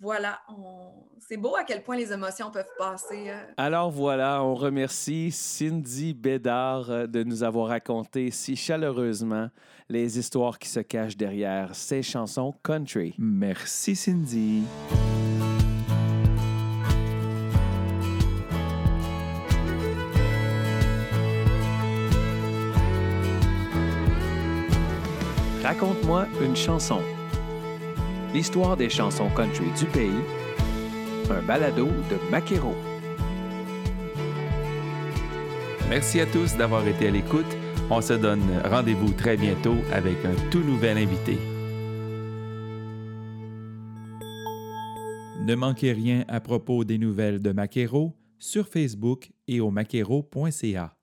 voilà, 0.00 0.40
on- 0.48 0.92
c'est 1.18 1.36
beau 1.36 1.56
à 1.56 1.64
quel 1.64 1.82
point 1.82 1.96
les 1.96 2.12
émotions 2.12 2.50
peuvent 2.50 2.70
passer. 2.78 3.28
euh. 3.30 3.40
Alors 3.56 3.90
voilà, 3.90 4.42
on 4.44 4.54
remercie 4.54 5.30
Cindy 5.32 6.14
Bédard 6.14 6.90
euh, 6.90 7.06
de 7.06 7.22
nous 7.24 7.42
avoir 7.42 7.68
raconté 7.68 8.30
si 8.30 8.54
chaleureusement 8.56 9.48
les 9.88 10.18
histoires 10.18 10.58
qui 10.58 10.68
se 10.68 10.80
cachent 10.80 11.16
derrière 11.16 11.74
ces 11.74 12.02
chansons 12.02 12.54
country. 12.62 13.14
Merci, 13.18 13.96
Cindy. 13.96 14.62
Raconte-moi 25.62 26.26
une 26.40 26.56
chanson. 26.56 27.00
L'histoire 28.34 28.76
des 28.76 28.90
chansons 28.90 29.30
country 29.30 29.66
du 29.78 29.86
pays. 29.86 30.10
Un 31.30 31.42
balado 31.42 31.86
de 31.86 32.30
Maquero. 32.30 32.74
Merci 35.88 36.20
à 36.20 36.26
tous 36.26 36.54
d'avoir 36.56 36.86
été 36.86 37.08
à 37.08 37.10
l'écoute. 37.10 37.46
On 37.90 38.02
se 38.02 38.12
donne 38.12 38.42
rendez-vous 38.64 39.12
très 39.12 39.38
bientôt 39.38 39.76
avec 39.92 40.16
un 40.26 40.50
tout 40.50 40.60
nouvel 40.60 40.98
invité. 40.98 41.38
Ne 45.40 45.54
manquez 45.54 45.92
rien 45.92 46.24
à 46.28 46.40
propos 46.40 46.84
des 46.84 46.98
nouvelles 46.98 47.40
de 47.40 47.52
Maquero 47.52 48.14
sur 48.38 48.68
Facebook 48.68 49.30
et 49.46 49.60
au 49.60 49.70
maquero.ca. 49.70 50.97